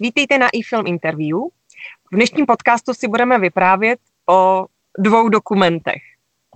Vítejte 0.00 0.38
na 0.38 0.48
iFilm 0.52 0.86
Interview. 0.86 1.38
V 2.12 2.16
dnešním 2.16 2.46
podcastu 2.46 2.94
si 2.94 3.08
budeme 3.08 3.38
vyprávět 3.38 3.98
o 4.28 4.66
dvou 4.98 5.28
dokumentech. 5.28 6.02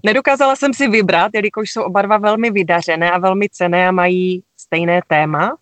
Nedokázala 0.06 0.56
jsem 0.56 0.74
si 0.74 0.88
vybrat, 0.88 1.30
jelikož 1.34 1.70
jsou 1.70 1.82
oba 1.82 2.02
dva 2.02 2.18
velmi 2.18 2.50
vydařené 2.50 3.10
a 3.10 3.18
velmi 3.18 3.48
cené 3.48 3.88
a 3.88 3.92
mají 3.92 4.42
stejné 4.56 5.00
téma. 5.06 5.56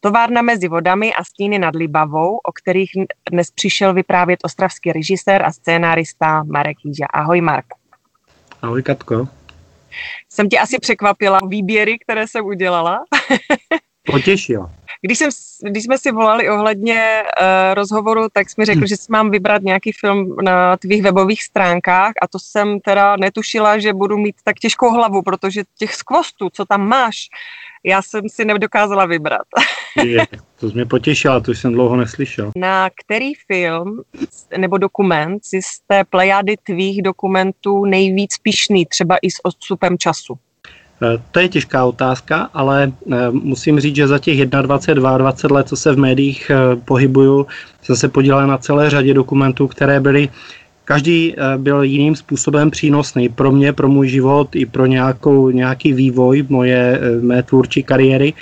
Továrna 0.00 0.42
mezi 0.42 0.68
vodami 0.68 1.14
a 1.14 1.24
stíny 1.24 1.58
nad 1.58 1.74
Libavou, 1.74 2.36
o 2.36 2.52
kterých 2.52 2.90
dnes 3.30 3.50
přišel 3.50 3.94
vyprávět 3.94 4.40
ostravský 4.44 4.92
režisér 4.92 5.42
a 5.42 5.52
scénárista 5.52 6.42
Marek 6.42 6.76
Jíža. 6.84 7.06
Ahoj 7.06 7.40
Mark. 7.40 7.66
Ahoj 8.62 8.82
Katko. 8.82 9.28
Jsem 10.28 10.48
tě 10.48 10.58
asi 10.58 10.78
překvapila 10.78 11.38
výběry, 11.48 11.98
které 11.98 12.28
jsem 12.28 12.44
udělala. 12.44 13.04
Potěšila. 14.06 14.72
Když, 15.00 15.18
jsem, 15.18 15.30
když 15.70 15.84
jsme 15.84 15.98
si 15.98 16.12
volali 16.12 16.48
ohledně 16.48 17.22
uh, 17.22 17.74
rozhovoru, 17.74 18.26
tak 18.32 18.50
jsi 18.50 18.54
mi 18.58 18.64
řekl, 18.64 18.78
hmm. 18.78 18.86
že 18.86 18.96
si 18.96 19.06
mám 19.08 19.30
vybrat 19.30 19.62
nějaký 19.62 19.92
film 19.92 20.36
na 20.42 20.76
tvých 20.76 21.02
webových 21.02 21.42
stránkách 21.42 22.12
a 22.22 22.28
to 22.28 22.38
jsem 22.38 22.80
teda 22.80 23.16
netušila, 23.16 23.78
že 23.78 23.92
budu 23.92 24.16
mít 24.16 24.36
tak 24.44 24.56
těžkou 24.56 24.90
hlavu, 24.90 25.22
protože 25.22 25.62
těch 25.78 25.94
skvostů, 25.94 26.50
co 26.52 26.64
tam 26.64 26.88
máš, 26.88 27.28
já 27.84 28.02
jsem 28.02 28.28
si 28.28 28.44
nedokázala 28.44 29.06
vybrat. 29.06 29.46
Je, 30.04 30.26
to 30.60 30.66
mě 30.66 30.86
potěšila, 30.86 31.40
to 31.40 31.50
jsem 31.50 31.72
dlouho 31.72 31.96
neslyšel. 31.96 32.52
Na 32.56 32.90
který 32.90 33.34
film 33.34 34.02
nebo 34.56 34.78
dokument 34.78 35.44
si 35.44 35.62
z 35.62 35.80
té 35.86 36.04
plejady 36.04 36.56
tvých 36.62 37.02
dokumentů 37.02 37.84
nejvíc 37.84 38.38
pišný, 38.38 38.86
třeba 38.86 39.16
i 39.22 39.30
s 39.30 39.44
odstupem 39.44 39.98
času? 39.98 40.38
Eh, 41.02 41.18
to 41.30 41.40
je 41.40 41.48
těžká 41.48 41.84
otázka, 41.84 42.48
ale 42.54 42.92
eh, 43.12 43.16
musím 43.30 43.80
říct, 43.80 43.96
že 43.96 44.08
za 44.08 44.18
těch 44.18 44.46
21, 44.46 45.18
22 45.18 45.56
let, 45.56 45.68
co 45.68 45.76
se 45.76 45.92
v 45.92 45.98
médiích 45.98 46.50
eh, 46.50 46.76
pohybuju, 46.76 47.46
jsem 47.82 47.96
se 47.96 48.08
podílel 48.08 48.46
na 48.46 48.58
celé 48.58 48.90
řadě 48.90 49.14
dokumentů, 49.14 49.68
které 49.68 50.00
byly 50.00 50.28
Každý 50.86 51.34
byl 51.56 51.82
jiným 51.82 52.16
způsobem 52.16 52.70
přínosný 52.70 53.28
pro 53.28 53.50
mě, 53.52 53.72
pro 53.72 53.88
můj 53.88 54.08
život 54.08 54.56
i 54.56 54.66
pro 54.66 54.86
nějakou, 54.86 55.50
nějaký 55.50 55.92
vývoj 55.92 56.46
moje, 56.48 57.00
mé 57.20 57.42
tvůrčí 57.42 57.82
kariéry 57.82 58.34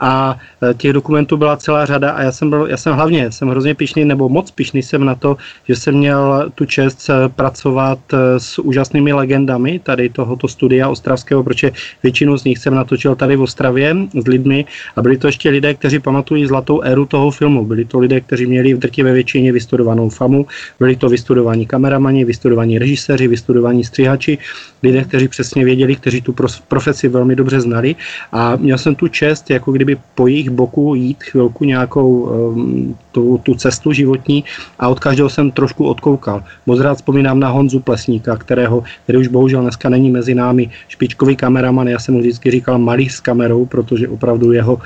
a 0.00 0.38
e, 0.62 0.74
těch 0.74 0.92
dokumentů 0.92 1.36
byla 1.36 1.56
celá 1.56 1.86
řada 1.86 2.10
a 2.10 2.22
já 2.22 2.32
jsem, 2.32 2.50
byl, 2.50 2.66
já 2.70 2.76
jsem 2.76 2.94
hlavně, 2.94 3.32
jsem 3.32 3.48
hrozně 3.48 3.74
pišný, 3.74 4.04
nebo 4.04 4.28
moc 4.28 4.50
pišný 4.50 4.82
jsem 4.82 5.04
na 5.04 5.14
to, 5.14 5.36
že 5.68 5.76
jsem 5.76 5.94
měl 5.94 6.50
tu 6.54 6.64
čest 6.64 7.10
e, 7.10 7.28
pracovat 7.28 7.98
e, 8.12 8.40
s 8.40 8.58
úžasnými 8.58 9.12
legendami 9.12 9.78
tady 9.78 10.08
tohoto 10.08 10.48
studia 10.48 10.88
ostravského, 10.88 11.44
protože 11.44 11.72
většinu 12.02 12.36
z 12.38 12.44
nich 12.44 12.58
jsem 12.58 12.74
natočil 12.74 13.14
tady 13.14 13.36
v 13.36 13.42
Ostravě 13.42 13.96
s 14.14 14.26
lidmi 14.26 14.64
a 14.96 15.02
byli 15.02 15.16
to 15.18 15.26
ještě 15.26 15.50
lidé, 15.50 15.74
kteří 15.74 15.98
pamatují 15.98 16.46
zlatou 16.46 16.80
éru 16.80 17.06
toho 17.06 17.30
filmu. 17.30 17.64
Byli 17.64 17.84
to 17.84 17.98
lidé, 17.98 18.20
kteří 18.20 18.46
měli 18.46 18.74
v 18.74 18.78
drtivé 18.78 19.12
většině 19.12 19.52
vystudovanou 19.52 20.08
famu, 20.08 20.46
byli 20.78 20.96
to 20.96 21.08
vystudovaní 21.08 21.66
kameramani, 21.66 22.24
vystudovaní 22.24 22.78
režiséři, 22.78 23.28
vystudovaní 23.28 23.84
střihači, 23.84 24.38
lidé, 24.82 25.04
kteří 25.04 25.28
přesně 25.28 25.64
věděli, 25.64 25.96
kteří 25.96 26.20
tu 26.20 26.34
profesi 26.68 27.08
velmi 27.08 27.36
dobře 27.36 27.60
znali 27.60 27.96
a 28.32 28.56
měl 28.56 28.78
jsem 28.78 28.94
tu 28.94 29.08
čest, 29.08 29.50
jako 29.50 29.72
kdy 29.72 29.84
kdyby 29.86 30.02
po 30.14 30.26
jejich 30.26 30.50
boku 30.50 30.94
jít 30.94 31.22
chvilku 31.22 31.64
nějakou 31.64 32.10
um, 32.10 32.98
tu, 33.12 33.38
tu 33.42 33.54
cestu 33.54 33.92
životní 33.92 34.44
a 34.78 34.88
od 34.88 35.00
každého 35.00 35.30
jsem 35.30 35.50
trošku 35.50 35.86
odkoukal. 35.86 36.42
Moc 36.66 36.80
rád 36.80 36.94
vzpomínám 36.94 37.40
na 37.40 37.48
Honzu 37.48 37.80
Plesníka, 37.80 38.36
kterého, 38.36 38.82
který 39.04 39.18
už 39.18 39.28
bohužel 39.28 39.62
dneska 39.62 39.88
není 39.88 40.10
mezi 40.10 40.34
námi 40.34 40.70
špičkový 40.88 41.36
kameraman. 41.36 41.88
Já 41.88 41.98
jsem 41.98 42.14
mu 42.14 42.20
vždycky 42.20 42.50
říkal 42.50 42.78
malý 42.78 43.08
s 43.08 43.20
kamerou, 43.20 43.66
protože 43.66 44.08
opravdu 44.08 44.52
jeho, 44.52 44.78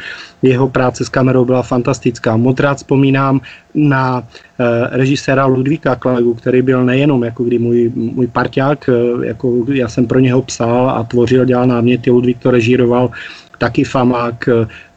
jeho 0.42 0.68
práce 0.68 1.04
s 1.04 1.08
kamerou 1.08 1.44
byla 1.44 1.62
fantastická. 1.62 2.36
Moc 2.36 2.60
rád 2.60 2.76
vzpomínám 2.76 3.40
na 3.74 4.22
eh, 4.22 4.64
režiséra 4.90 5.46
Ludvíka 5.46 5.96
Klegu, 5.96 6.34
který 6.34 6.62
byl 6.62 6.84
nejenom 6.84 7.24
jako 7.24 7.44
kdy 7.44 7.58
můj, 7.58 7.92
můj 7.94 8.26
parťák, 8.26 8.88
eh, 8.88 9.26
jako 9.26 9.64
já 9.72 9.88
jsem 9.88 10.06
pro 10.06 10.20
něho 10.20 10.42
psal 10.42 10.90
a 10.90 11.02
tvořil, 11.02 11.44
dělal 11.44 11.66
náměty, 11.66 12.10
Ludvík 12.10 12.38
to 12.38 12.50
režíroval 12.50 13.10
taky 13.60 13.84
famák. 13.84 14.48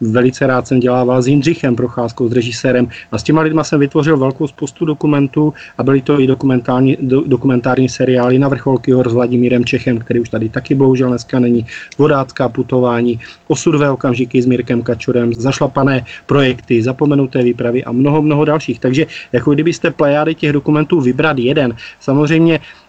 Velice 0.02 0.48
rád 0.48 0.68
jsem 0.68 0.80
dělával 0.80 1.22
s 1.22 1.28
Jindřichem 1.28 1.76
Procházkou, 1.76 2.30
s 2.30 2.32
režisérem 2.32 2.88
a 3.12 3.18
s 3.18 3.24
těma 3.24 3.42
lidma 3.42 3.64
jsem 3.64 3.80
vytvořil 3.80 4.18
velkou 4.18 4.48
spoustu 4.48 4.86
dokumentů 4.86 5.54
a 5.78 5.84
byly 5.84 6.02
to 6.02 6.20
i 6.20 6.28
dokumentární, 6.28 6.98
do, 7.02 7.22
dokumentární 7.28 7.90
seriály 7.90 8.40
na 8.40 8.48
vrcholky 8.48 8.92
hor 8.92 9.10
s 9.10 9.14
Vladimírem 9.14 9.66
Čechem, 9.66 10.00
který 10.00 10.20
už 10.20 10.30
tady 10.30 10.50
taky 10.50 10.76
bohužel 10.76 11.10
dneska 11.10 11.40
není, 11.40 11.66
vodácká 11.98 12.50
putování, 12.50 13.20
osudové 13.48 13.92
okamžiky 13.92 14.42
s 14.42 14.46
Mirkem 14.46 14.82
Kačurem, 14.82 15.34
zašlapané 15.34 16.06
projekty, 16.26 16.84
zapomenuté 16.84 17.44
výpravy 17.44 17.84
a 17.84 17.92
mnoho, 17.92 18.22
mnoho 18.22 18.46
dalších. 18.46 18.80
Takže 18.80 19.06
jako 19.32 19.54
kdybyste 19.54 19.92
plejády 19.92 20.36
těch 20.36 20.54
dokumentů 20.54 21.02
vybrat 21.02 21.38
jeden, 21.38 21.76
samozřejmě 22.00 22.60
Eh, 22.60 22.83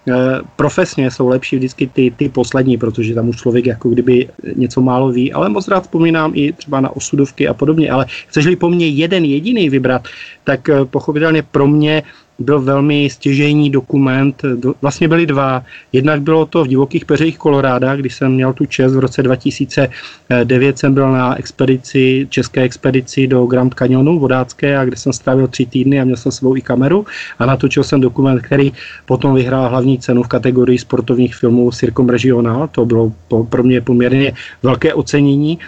profesně 0.57 1.11
jsou 1.11 1.29
lepší 1.29 1.57
vždycky 1.57 1.87
ty, 1.87 2.11
ty 2.17 2.29
poslední, 2.29 2.79
protože 2.79 3.15
tam 3.15 3.29
už 3.29 3.37
člověk 3.37 3.67
jako 3.67 3.89
kdyby 3.89 4.29
něco 4.57 4.81
málo 4.81 5.13
ví, 5.13 5.33
ale 5.33 5.49
moc 5.49 5.69
rád 5.69 5.83
vzpomínám 5.83 6.33
i 6.35 6.53
třeba 6.53 6.81
na 6.81 6.97
osudovky 6.97 7.49
a 7.49 7.55
podobně, 7.55 7.91
ale 7.91 8.07
chceš-li 8.29 8.57
po 8.57 8.71
mně 8.71 8.89
jeden 8.89 9.25
jediný 9.25 9.71
vybrat, 9.71 10.09
tak 10.45 10.69
eh, 10.69 10.85
pochopitelně 10.85 11.43
pro 11.43 11.67
mě 11.67 12.03
byl 12.39 12.61
velmi 12.61 13.11
stěžejní 13.11 13.71
dokument. 13.71 14.43
Vlastně 14.83 15.09
byly 15.09 15.27
dva. 15.27 15.65
Jednak 15.93 16.23
bylo 16.23 16.47
to 16.47 16.65
v 16.65 16.69
divokých 16.69 17.05
peřejích 17.05 17.39
Koloráda, 17.39 17.97
kdy 17.97 18.11
jsem 18.11 18.33
měl 18.33 18.53
tu 18.53 18.67
čest 18.67 18.95
v 18.95 18.99
roce 18.99 19.23
2009 19.23 20.79
jsem 20.79 20.95
byl 20.95 21.13
na 21.13 21.39
expedici, 21.39 22.27
české 22.31 22.63
expedici 22.63 23.27
do 23.27 23.47
Grand 23.47 23.75
Canyonu 23.75 24.19
vodácké, 24.19 24.79
a 24.79 24.85
kde 24.85 24.97
jsem 24.97 25.13
strávil 25.13 25.49
tři 25.49 25.67
týdny 25.67 26.01
a 26.01 26.05
měl 26.05 26.17
jsem 26.17 26.33
svou 26.33 26.57
i 26.57 26.61
kameru 26.61 27.07
a 27.39 27.47
natočil 27.47 27.85
jsem 27.85 28.01
dokument, 28.01 28.41
který 28.41 28.73
potom 29.07 29.35
vyhrál 29.35 29.69
hlavní 29.69 29.99
cenu 29.99 30.23
v 30.23 30.29
kategorii 30.29 30.79
sportovních 30.79 31.35
filmů 31.35 31.71
Circum 31.71 32.09
Regional. 32.09 32.69
To 32.73 32.85
bylo 32.85 33.13
pro 33.49 33.63
mě 33.63 33.81
poměrně 33.81 34.33
velké 34.63 34.95
ocenění. 34.95 35.59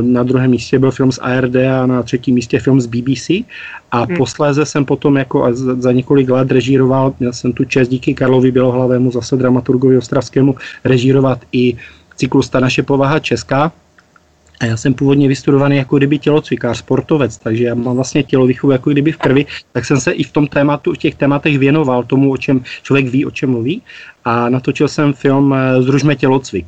Na 0.00 0.22
druhém 0.22 0.50
místě 0.50 0.78
byl 0.78 0.90
film 0.90 1.12
z 1.12 1.18
ARD 1.18 1.56
a 1.56 1.86
na 1.86 2.02
třetím 2.02 2.34
místě 2.34 2.58
film 2.58 2.80
z 2.80 2.86
BBC. 2.86 3.30
A 3.90 4.04
hmm. 4.04 4.16
posléze 4.16 4.66
jsem 4.66 4.84
potom 4.84 5.16
jako 5.16 5.54
za, 5.54 5.74
za 5.74 5.92
několik 5.92 6.30
let 6.30 6.50
režíroval, 6.50 7.14
měl 7.20 7.32
jsem 7.32 7.52
tu 7.52 7.64
čest 7.64 7.88
díky 7.88 8.14
Karlovi 8.14 8.52
Bělohlavému, 8.52 9.10
zase 9.10 9.36
dramaturgovi 9.36 9.98
ostravskému, 9.98 10.54
režírovat 10.84 11.38
i 11.52 11.76
cyklus 12.16 12.48
Ta 12.48 12.60
naše 12.60 12.82
povaha 12.82 13.18
česká, 13.18 13.72
a 14.60 14.66
já 14.66 14.76
jsem 14.76 14.94
původně 14.94 15.28
vystudovaný 15.28 15.76
jako 15.76 15.96
kdyby 15.96 16.18
tělocvikář, 16.18 16.78
sportovec, 16.78 17.38
takže 17.38 17.64
já 17.64 17.74
mám 17.74 17.94
vlastně 17.94 18.22
tělovýchovu 18.22 18.72
jako 18.72 18.90
kdyby 18.90 19.12
v 19.12 19.16
krvi, 19.16 19.46
tak 19.72 19.84
jsem 19.84 20.00
se 20.00 20.12
i 20.12 20.22
v 20.22 20.32
tom 20.32 20.46
tématu, 20.46 20.92
v 20.92 20.98
těch 20.98 21.14
tématech 21.14 21.58
věnoval 21.58 22.02
tomu, 22.04 22.30
o 22.30 22.36
čem 22.36 22.62
člověk 22.82 23.06
ví, 23.08 23.26
o 23.26 23.30
čem 23.30 23.50
mluví. 23.50 23.82
A 24.24 24.48
natočil 24.48 24.88
jsem 24.88 25.12
film 25.12 25.54
eh, 25.54 25.82
Združme 25.82 26.16
tělocvik 26.16 26.66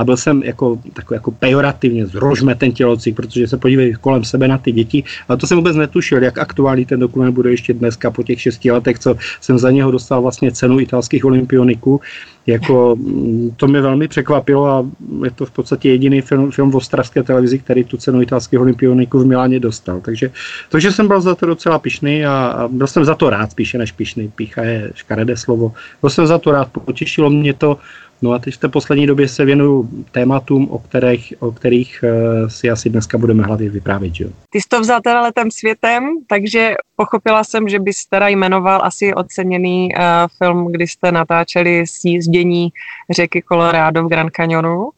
a 0.00 0.04
byl 0.04 0.16
jsem 0.16 0.42
jako, 0.42 0.78
takový 0.92 1.16
jako 1.16 1.30
pejorativně, 1.30 2.06
zrožme 2.06 2.54
ten 2.54 2.72
tělocvik, 2.72 3.16
protože 3.16 3.48
se 3.48 3.56
podívej 3.56 3.94
kolem 4.00 4.24
sebe 4.24 4.48
na 4.48 4.58
ty 4.58 4.72
děti. 4.72 5.04
A 5.28 5.36
to 5.36 5.46
jsem 5.46 5.56
vůbec 5.56 5.76
netušil, 5.76 6.22
jak 6.22 6.38
aktuální 6.38 6.84
ten 6.86 7.00
dokument 7.00 7.32
bude 7.32 7.50
ještě 7.50 7.74
dneska 7.74 8.10
po 8.10 8.22
těch 8.22 8.40
šesti 8.40 8.70
letech, 8.70 8.98
co 8.98 9.14
jsem 9.40 9.58
za 9.58 9.70
něho 9.70 9.90
dostal 9.90 10.22
vlastně 10.22 10.52
cenu 10.52 10.80
italských 10.80 11.24
olympioniků. 11.24 12.00
Jako, 12.46 12.96
mm, 12.96 13.50
to 13.56 13.66
mě 13.66 13.80
velmi 13.80 14.08
překvapilo 14.08 14.66
a 14.66 14.86
je 15.24 15.30
to 15.30 15.46
v 15.46 15.50
podstatě 15.50 15.90
jediný 15.90 16.20
film, 16.20 16.50
film 16.50 16.70
v 16.70 16.76
ostravské 16.76 17.22
televizi, 17.22 17.58
který 17.58 17.84
tu 17.84 17.96
cenu 17.96 18.22
italských 18.22 18.60
olympioniků 18.60 19.18
v 19.18 19.26
Miláně 19.26 19.60
dostal. 19.60 20.00
Takže, 20.00 20.30
takže 20.68 20.92
jsem 20.92 21.08
byl 21.08 21.20
za 21.20 21.34
to 21.34 21.46
docela 21.46 21.78
pišný 21.78 22.24
a, 22.24 22.32
a 22.32 22.68
byl 22.68 22.86
jsem 22.86 23.04
za 23.04 23.14
to 23.14 23.30
rád 23.30 23.50
spíše 23.50 23.78
než 23.78 23.92
pišný. 23.92 24.32
Pícha 24.32 24.62
je 24.62 24.90
škaredé 24.94 25.36
slovo. 25.36 25.72
Byl 26.00 26.10
jsem 26.10 26.26
za 26.26 26.38
to 26.38 26.50
rád, 26.50 26.68
potěšilo 26.72 27.30
mě 27.30 27.54
to, 27.54 27.76
No 28.22 28.32
a 28.32 28.38
teď 28.38 28.54
v 28.54 28.58
té 28.58 28.68
poslední 28.68 29.06
době 29.06 29.28
se 29.28 29.44
věnuju 29.44 30.04
tématům, 30.12 30.70
o 30.70 30.78
kterých, 30.78 31.34
o 31.38 31.52
kterých 31.52 32.04
uh, 32.04 32.48
si 32.48 32.70
asi 32.70 32.90
dneska 32.90 33.18
budeme 33.18 33.42
hlavně 33.42 33.70
vyprávět. 33.70 34.14
Že? 34.14 34.24
Ty 34.50 34.60
jsi 34.60 34.68
to 34.68 34.80
vzal 34.80 35.00
teda 35.00 35.22
letem 35.22 35.50
světem, 35.50 36.04
takže 36.26 36.74
pochopila 36.96 37.44
jsem, 37.44 37.68
že 37.68 37.78
bys 37.78 38.06
teda 38.06 38.28
jmenoval 38.28 38.80
asi 38.84 39.14
oceněný 39.14 39.88
uh, 39.94 40.02
film, 40.38 40.72
kdy 40.72 40.86
jste 40.86 41.12
natáčeli 41.12 41.86
sjízdění 41.86 42.68
řeky 43.10 43.42
Colorado 43.48 44.04
v 44.04 44.08
Grand 44.08 44.30
Canyonu. 44.30 44.90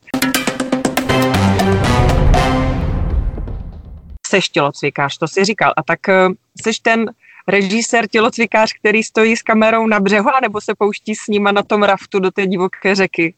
Seš 4.27 4.49
tělocvikář, 4.49 5.19
to 5.19 5.29
si 5.29 5.45
říkal. 5.45 5.73
A 5.77 5.83
tak 5.83 6.01
uh, 6.09 6.35
seš 6.63 6.79
ten 6.79 7.11
režisér, 7.49 8.09
tělocvikář, 8.09 8.73
který 8.73 9.03
stojí 9.03 9.37
s 9.37 9.43
kamerou 9.43 9.87
na 9.87 10.01
břehu, 10.01 10.31
nebo 10.43 10.61
se 10.61 10.75
pouští 10.79 11.15
s 11.15 11.29
nima 11.29 11.53
na 11.53 11.63
tom 11.63 11.83
raftu 11.83 12.21
do 12.21 12.31
té 12.31 12.47
divoké 12.47 12.95
řeky? 12.95 13.35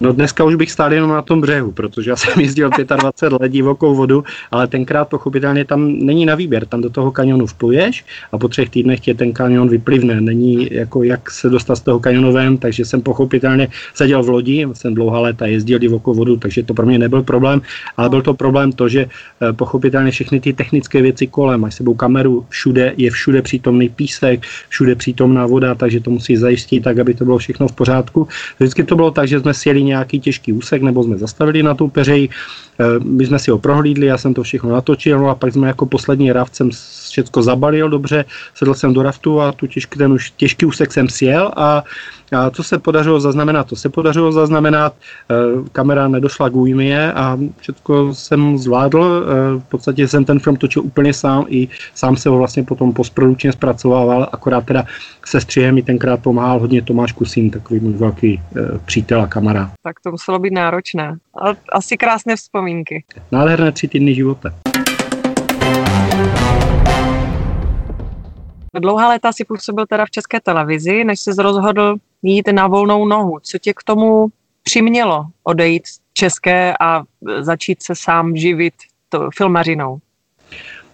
No 0.00 0.12
dneska 0.12 0.44
už 0.44 0.54
bych 0.54 0.72
stál 0.72 0.92
jenom 0.92 1.10
na 1.10 1.22
tom 1.22 1.40
břehu, 1.40 1.72
protože 1.72 2.10
já 2.10 2.16
jsem 2.20 2.40
jezdil 2.40 2.70
25 2.70 3.32
let 3.40 3.52
divokou 3.52 3.94
vodu, 3.94 4.24
ale 4.50 4.66
tenkrát 4.66 5.04
pochopitelně 5.04 5.64
tam 5.64 5.88
není 5.98 6.26
na 6.26 6.34
výběr, 6.34 6.66
tam 6.66 6.80
do 6.80 6.90
toho 6.90 7.10
kanionu 7.10 7.46
vpluješ 7.46 8.04
a 8.32 8.38
po 8.38 8.48
třech 8.48 8.70
týdnech 8.70 9.00
tě 9.00 9.14
ten 9.14 9.32
kanion 9.32 9.68
vyplivne. 9.68 10.20
Není 10.20 10.68
jako 10.70 11.02
jak 11.02 11.30
se 11.30 11.50
dostat 11.50 11.76
z 11.76 11.80
toho 11.80 12.00
kanionu 12.00 12.32
ven, 12.32 12.58
takže 12.58 12.84
jsem 12.84 13.00
pochopitelně 13.00 13.68
seděl 13.94 14.22
v 14.22 14.28
lodi, 14.28 14.66
jsem 14.72 14.94
dlouhá 14.94 15.20
léta 15.20 15.46
jezdil 15.46 15.78
divokou 15.78 16.14
vodu, 16.14 16.36
takže 16.36 16.62
to 16.62 16.74
pro 16.74 16.86
mě 16.86 16.98
nebyl 16.98 17.22
problém, 17.22 17.62
ale 17.96 18.08
byl 18.08 18.22
to 18.22 18.34
problém 18.34 18.72
to, 18.72 18.88
že 18.88 19.06
eh, 19.06 19.52
pochopitelně 19.52 20.10
všechny 20.10 20.40
ty 20.40 20.52
technické 20.52 21.02
věci 21.02 21.26
kolem, 21.26 21.60
máš 21.60 21.74
sebou 21.74 21.94
kameru, 21.94 22.46
všude 22.48 22.94
je 22.96 23.10
všude 23.10 23.42
přítomný 23.42 23.88
písek, 23.88 24.42
všude 24.68 24.94
přítomná 24.94 25.46
voda, 25.46 25.74
takže 25.74 26.00
to 26.00 26.10
musí 26.10 26.36
zajistit 26.36 26.80
tak, 26.80 26.98
aby 26.98 27.14
to 27.14 27.24
bylo 27.24 27.38
všechno 27.38 27.68
v 27.68 27.72
pořádku. 27.72 28.28
Vždycky 28.58 28.84
to 28.84 28.96
bylo 28.96 29.10
tak, 29.10 29.28
že 29.28 29.40
jsme 29.40 29.54
sjeli 29.54 29.75
nějaký 29.82 30.20
těžký 30.20 30.52
úsek 30.52 30.82
nebo 30.82 31.04
jsme 31.04 31.18
zastavili 31.18 31.62
na 31.62 31.74
tou 31.74 31.88
peřeji, 31.88 32.28
eh, 32.28 32.65
my 33.04 33.26
jsme 33.26 33.38
si 33.38 33.50
ho 33.50 33.58
prohlídli, 33.58 34.06
já 34.06 34.18
jsem 34.18 34.34
to 34.34 34.42
všechno 34.42 34.70
natočil 34.70 35.18
no 35.18 35.28
a 35.28 35.34
pak 35.34 35.52
jsme 35.52 35.68
jako 35.68 35.86
poslední 35.86 36.32
raft 36.32 36.56
jsem 36.56 36.70
všechno 37.10 37.42
zabalil 37.42 37.88
dobře, 37.88 38.24
sedl 38.54 38.74
jsem 38.74 38.92
do 38.92 39.02
raftu 39.02 39.40
a 39.40 39.52
tu 39.52 39.66
těžký, 39.66 39.98
ten 39.98 40.12
už 40.12 40.30
těžký 40.30 40.66
úsek 40.66 40.92
jsem 40.92 41.08
sjel 41.08 41.52
a 41.56 41.84
a 42.32 42.50
co 42.50 42.62
se 42.62 42.78
podařilo 42.78 43.20
zaznamenat? 43.20 43.66
To 43.66 43.76
se 43.76 43.88
podařilo 43.88 44.32
zaznamenat, 44.32 44.94
eh, 45.30 45.34
kamera 45.72 46.08
nedošla 46.08 46.50
k 46.50 46.56
újmě 46.56 47.12
a 47.12 47.38
všechno 47.58 48.14
jsem 48.14 48.58
zvládl. 48.58 49.04
Eh, 49.04 49.60
v 49.60 49.64
podstatě 49.68 50.08
jsem 50.08 50.24
ten 50.24 50.38
film 50.38 50.56
točil 50.56 50.82
úplně 50.82 51.14
sám 51.14 51.44
i 51.48 51.68
sám 51.94 52.16
se 52.16 52.28
ho 52.28 52.38
vlastně 52.38 52.62
potom 52.62 52.92
postprodukčně 52.92 53.52
zpracovával, 53.52 54.28
akorát 54.32 54.64
teda 54.64 54.84
se 55.26 55.40
střihem 55.40 55.74
mi 55.74 55.82
tenkrát 55.82 56.22
pomáhal 56.22 56.58
hodně 56.58 56.82
Tomáš 56.82 57.12
Kusín, 57.12 57.50
takový 57.50 57.80
můj 57.80 57.92
velký 57.92 58.40
eh, 58.56 58.78
přítel 58.86 59.22
a 59.22 59.26
kamarád. 59.26 59.70
Tak 59.82 60.00
to 60.00 60.10
muselo 60.10 60.38
být 60.38 60.52
náročné, 60.52 61.16
ale 61.38 61.56
asi 61.72 61.96
krásné 61.96 62.36
vzpomínky. 62.36 63.04
Nádherné 63.32 63.72
tři 63.72 63.88
týdny 63.88 64.14
života. 64.14 64.54
Dlouhá 68.80 69.08
léta 69.08 69.32
si 69.32 69.44
působil 69.44 69.86
teda 69.86 70.06
v 70.06 70.10
české 70.10 70.40
televizi, 70.40 71.04
než 71.04 71.20
se 71.20 71.30
rozhodl 71.38 71.96
jít 72.22 72.48
na 72.52 72.66
volnou 72.66 73.06
nohu. 73.06 73.38
Co 73.42 73.58
tě 73.58 73.72
k 73.72 73.82
tomu 73.82 74.26
přimělo 74.62 75.26
odejít 75.44 75.86
z 75.86 76.00
české 76.12 76.74
a 76.80 77.02
začít 77.40 77.82
se 77.82 77.94
sám 77.94 78.36
živit 78.36 78.74
to 79.08 79.28
filmařinou? 79.36 79.98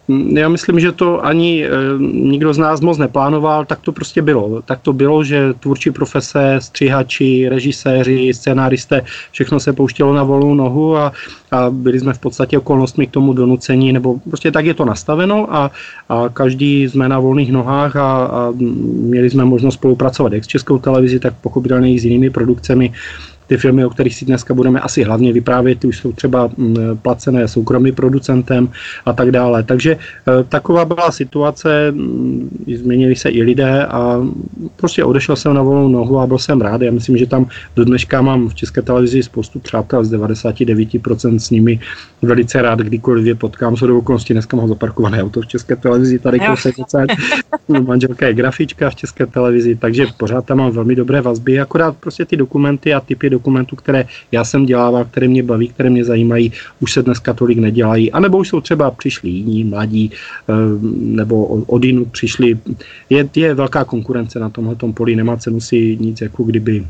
Já 0.09 0.49
myslím, 0.49 0.81
že 0.81 0.93
to 0.93 1.25
ani 1.25 1.65
e, 1.65 1.69
nikdo 2.13 2.55
z 2.55 2.59
nás 2.59 2.81
moc 2.81 2.99
neplánoval, 2.99 3.65
tak 3.65 3.81
to 3.81 3.93
prostě 3.93 4.23
bylo. 4.23 4.63
Tak 4.63 4.81
to 4.81 4.93
bylo, 4.93 5.25
že 5.25 5.55
tvůrčí 5.61 5.91
profese, 5.91 6.57
stříhači, 6.59 7.49
režiséři, 7.49 8.35
scénáristé, 8.35 9.03
všechno 9.31 9.61
se 9.61 9.73
pouštělo 9.73 10.15
na 10.15 10.23
volnou 10.23 10.55
nohu 10.55 10.97
a, 10.97 11.13
a 11.51 11.71
byli 11.71 12.01
jsme 12.01 12.13
v 12.13 12.19
podstatě 12.19 12.59
okolnostmi 12.59 13.07
k 13.07 13.11
tomu 13.11 13.33
donucení, 13.33 13.93
nebo 13.93 14.19
prostě 14.19 14.51
tak 14.51 14.65
je 14.65 14.75
to 14.75 14.85
nastaveno 14.85 15.55
a, 15.55 15.71
a 16.09 16.29
každý 16.29 16.83
jsme 16.83 17.09
na 17.09 17.21
volných 17.21 17.53
nohách 17.53 17.97
a, 17.97 18.25
a 18.25 18.53
měli 19.03 19.31
jsme 19.31 19.45
možnost 19.45 19.75
spolupracovat 19.75 20.33
jak 20.33 20.45
s 20.45 20.47
Českou 20.47 20.79
televizí, 20.79 21.19
tak 21.19 21.35
pochopitelně 21.41 21.95
i 21.95 21.99
s 21.99 22.05
jinými 22.05 22.31
produkcemi 22.31 22.93
ty 23.53 23.59
filmy, 23.59 23.85
o 23.85 23.91
kterých 23.91 24.15
si 24.15 24.25
dneska 24.25 24.55
budeme 24.55 24.81
asi 24.81 25.03
hlavně 25.05 25.33
vyprávět, 25.33 25.79
ty 25.79 25.87
už 25.87 25.99
jsou 25.99 26.13
třeba 26.13 26.49
mm, 26.57 26.77
placené 27.03 27.49
soukromým 27.49 27.95
producentem 27.95 28.69
a 29.05 29.13
tak 29.13 29.31
dále. 29.31 29.63
Takže 29.63 29.93
eh, 29.93 30.45
taková 30.49 30.85
byla 30.85 31.13
situace, 31.13 31.93
mm, 31.93 32.49
změnili 32.77 33.17
se 33.17 33.29
i 33.29 33.43
lidé 33.43 33.87
a 33.87 34.25
prostě 34.77 35.05
odešel 35.05 35.37
jsem 35.37 35.55
na 35.55 35.63
volnou 35.63 35.89
nohu 35.89 36.19
a 36.19 36.27
byl 36.27 36.39
jsem 36.39 36.61
rád. 36.61 36.81
Já 36.81 36.93
myslím, 36.93 37.17
že 37.17 37.27
tam 37.27 37.47
do 37.77 37.85
dneška 37.85 38.23
mám 38.23 38.49
v 38.49 38.55
České 38.55 38.83
televizi 38.83 39.23
spoustu 39.23 39.59
přátel, 39.61 40.05
z 40.05 40.13
99% 40.13 41.37
s 41.37 41.51
nimi 41.51 41.81
velice 42.23 42.63
rád, 42.63 42.79
kdykoliv 42.79 43.27
je 43.27 43.35
potkám. 43.35 43.77
Jsou 43.77 43.87
do 43.87 43.99
okolností 43.99 44.33
dneska 44.33 44.57
mám 44.57 44.69
zaparkované 44.69 45.23
auto 45.23 45.41
v 45.41 45.47
České 45.47 45.77
televizi, 45.77 46.19
tady 46.19 46.41
kousek 46.41 46.75
manželka 47.69 48.27
je 48.27 48.35
grafička 48.35 48.91
v 48.91 48.95
České 48.95 49.27
televizi, 49.27 49.77
takže 49.77 50.07
pořád 50.17 50.47
tam 50.47 50.59
mám 50.59 50.71
velmi 50.71 50.97
dobré 50.97 51.21
vazby, 51.21 51.61
akorát 51.61 51.97
prostě 51.97 52.25
ty 52.25 52.37
dokumenty 52.37 52.95
a 52.95 53.01
typy 53.01 53.31
dokumentů, 53.31 53.42
které 53.77 54.05
já 54.33 54.45
jsem 54.45 54.67
dělával, 54.67 55.05
které 55.05 55.29
mě 55.29 55.43
baví, 55.43 55.69
které 55.69 55.91
mě 55.91 56.05
zajímají, 56.05 56.53
už 56.81 56.93
se 56.93 57.03
dneska 57.03 57.33
tolik 57.33 57.59
nedělají. 57.59 58.13
A 58.13 58.21
nebo 58.21 58.39
už 58.39 58.49
jsou 58.49 58.61
třeba 58.61 58.91
přišli 58.91 59.31
jiní, 59.31 59.65
mladí, 59.65 60.11
eh, 60.49 60.53
nebo 60.97 61.45
od 61.47 61.85
jinut 61.85 62.13
přišli. 62.13 62.59
Je, 63.11 63.29
je 63.37 63.55
velká 63.55 63.85
konkurence 63.85 64.39
na 64.39 64.51
tomhle 64.51 64.77
poli, 64.95 65.17
nemá 65.17 65.37
cenu 65.37 65.61
si 65.61 65.97
nic 66.01 66.21
jako 66.21 66.43
kdyby 66.43 66.87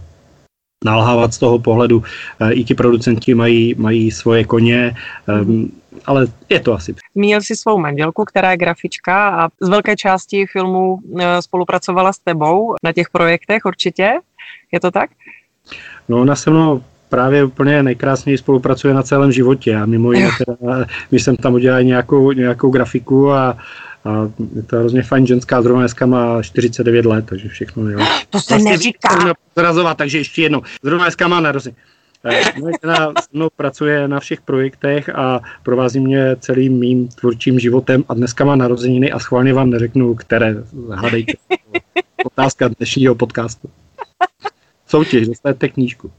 nalhávat 0.84 1.34
z 1.34 1.38
toho 1.38 1.58
pohledu. 1.58 2.02
Eh, 2.40 2.52
I 2.52 2.64
ti 2.64 2.75
producenti 2.75 3.34
mají, 3.34 3.75
mají 3.78 4.10
svoje 4.10 4.44
koně, 4.44 4.96
mm. 5.44 5.70
ale 6.06 6.26
je 6.48 6.60
to 6.60 6.75
asi. 6.75 6.94
Zmínil 7.14 7.40
si 7.40 7.56
svou 7.56 7.78
manželku, 7.78 8.25
která 8.25 8.50
je 8.50 8.56
grafička 8.56 9.28
a 9.28 9.48
z 9.60 9.69
velké 9.69 9.96
části 9.96 10.46
filmu 10.46 10.98
spolupracovala 11.40 12.12
s 12.12 12.19
tebou 12.19 12.75
na 12.82 12.93
těch 12.93 13.10
projektech 13.10 13.64
určitě. 13.64 14.10
Je 14.72 14.81
to 14.81 14.90
tak? 14.90 15.10
No 16.12 16.20
ona 16.20 16.36
se 16.36 16.50
mnou 16.50 16.82
právě 17.08 17.44
úplně 17.44 17.82
nejkrásněji 17.82 18.38
spolupracuje 18.38 18.94
na 18.94 19.02
celém 19.02 19.32
životě 19.32 19.76
a 19.76 19.86
mimo 19.86 20.12
jiné 20.12 20.30
teda, 20.46 20.86
my 21.10 21.20
jsem 21.20 21.36
tam 21.36 21.54
udělal 21.54 21.82
nějakou, 21.82 22.32
nějakou 22.32 22.70
grafiku 22.70 23.32
a, 23.32 23.58
a 24.04 24.30
je 24.56 24.62
to 24.62 24.76
hrozně 24.76 25.02
fajn 25.02 25.26
ženská, 25.26 25.62
zrovna 25.62 25.80
dneska 25.80 26.06
má 26.06 26.42
49 26.42 27.06
let, 27.06 27.24
takže 27.28 27.48
všechno 27.48 27.90
jo. 27.90 27.98
To 28.30 28.40
se 28.40 28.54
vlastně 28.54 28.70
neříká. 28.70 29.34
Zrazovat, 29.56 29.96
takže 29.96 30.18
ještě 30.18 30.42
jednou. 30.42 30.62
Zrovna 30.82 31.04
dneska 31.04 31.28
má 31.28 31.40
narozeniny. 31.40 31.80
Eh, 32.24 32.60
moje 32.60 32.72
žena 32.82 32.96
se 33.20 33.28
mnou 33.32 33.48
pracuje 33.56 34.08
na 34.08 34.20
všech 34.20 34.40
projektech 34.40 35.08
a 35.08 35.40
provází 35.62 36.00
mě 36.00 36.36
celým 36.40 36.78
mým 36.78 37.08
tvůrčím 37.08 37.58
životem 37.58 38.04
a 38.08 38.14
dneska 38.14 38.44
má 38.44 38.56
narozeniny 38.56 39.12
a 39.12 39.18
schválně 39.18 39.54
vám 39.54 39.70
neřeknu, 39.70 40.14
které. 40.14 40.56
Hádejte. 40.94 41.32
Otázka 42.24 42.68
dnešního 42.68 43.14
podcastu 43.14 43.68
soutěž, 44.92 45.28
dostanete 45.28 45.68
knížku. 45.68 46.12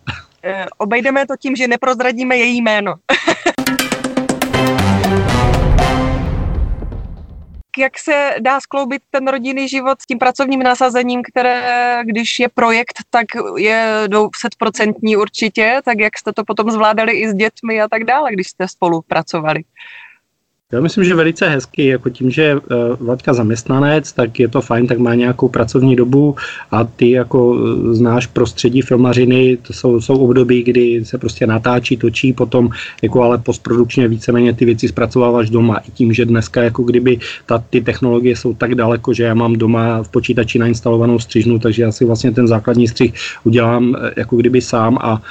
E, 0.43 0.65
obejdeme 0.77 1.27
to 1.27 1.33
tím, 1.39 1.55
že 1.55 1.67
neprozradíme 1.67 2.37
její 2.37 2.61
jméno. 2.61 2.93
jak 7.77 7.99
se 7.99 8.35
dá 8.39 8.59
skloubit 8.59 9.01
ten 9.11 9.27
rodinný 9.27 9.69
život 9.69 10.01
s 10.01 10.05
tím 10.05 10.19
pracovním 10.19 10.63
nasazením, 10.63 11.21
které, 11.31 12.01
když 12.05 12.39
je 12.39 12.49
projekt, 12.49 12.99
tak 13.09 13.25
je 13.57 14.07
200% 14.07 15.17
určitě, 15.19 15.81
tak 15.85 15.99
jak 15.99 16.17
jste 16.17 16.33
to 16.33 16.43
potom 16.43 16.71
zvládali 16.71 17.13
i 17.13 17.29
s 17.29 17.33
dětmi 17.33 17.81
a 17.81 17.87
tak 17.87 18.03
dále, 18.03 18.31
když 18.31 18.47
jste 18.47 18.67
spolupracovali? 18.67 19.63
Já 20.73 20.81
myslím, 20.81 21.03
že 21.03 21.15
velice 21.15 21.49
hezky, 21.49 21.85
jako 21.85 22.09
tím, 22.09 22.31
že 22.31 22.55
uh, 22.55 22.61
Vlaďka 22.99 23.33
zaměstnanec, 23.33 24.13
tak 24.13 24.39
je 24.39 24.47
to 24.47 24.61
fajn, 24.61 24.87
tak 24.87 24.97
má 24.97 25.15
nějakou 25.15 25.49
pracovní 25.49 25.95
dobu 25.95 26.35
a 26.71 26.83
ty 26.83 27.11
jako 27.11 27.57
eh, 27.57 27.93
znáš 27.93 28.27
prostředí 28.27 28.81
filmařiny, 28.81 29.57
to 29.61 29.73
jsou, 29.73 30.01
jsou 30.01 30.17
období, 30.17 30.63
kdy 30.63 31.05
se 31.05 31.17
prostě 31.17 31.47
natáčí, 31.47 31.97
točí, 31.97 32.33
potom 32.33 32.69
jako 33.01 33.21
ale 33.23 33.37
postprodukčně 33.37 34.07
víceméně 34.07 34.53
ty 34.53 34.65
věci 34.65 34.87
zpracováváš 34.87 35.49
doma. 35.49 35.77
I 35.77 35.91
tím, 35.91 36.13
že 36.13 36.25
dneska 36.25 36.63
jako 36.63 36.83
kdyby 36.83 37.19
ta, 37.45 37.63
ty 37.69 37.81
technologie 37.81 38.35
jsou 38.35 38.53
tak 38.53 38.75
daleko, 38.75 39.13
že 39.13 39.23
já 39.23 39.33
mám 39.33 39.53
doma 39.53 40.03
v 40.03 40.09
počítači 40.09 40.59
nainstalovanou 40.59 41.19
střižnu, 41.19 41.59
takže 41.59 41.83
já 41.83 41.91
si 41.91 42.05
vlastně 42.05 42.31
ten 42.31 42.47
základní 42.47 42.87
střih 42.87 43.13
udělám 43.43 43.95
eh, 43.95 44.13
jako 44.17 44.35
kdyby 44.35 44.61
sám 44.61 44.97
a 45.01 45.21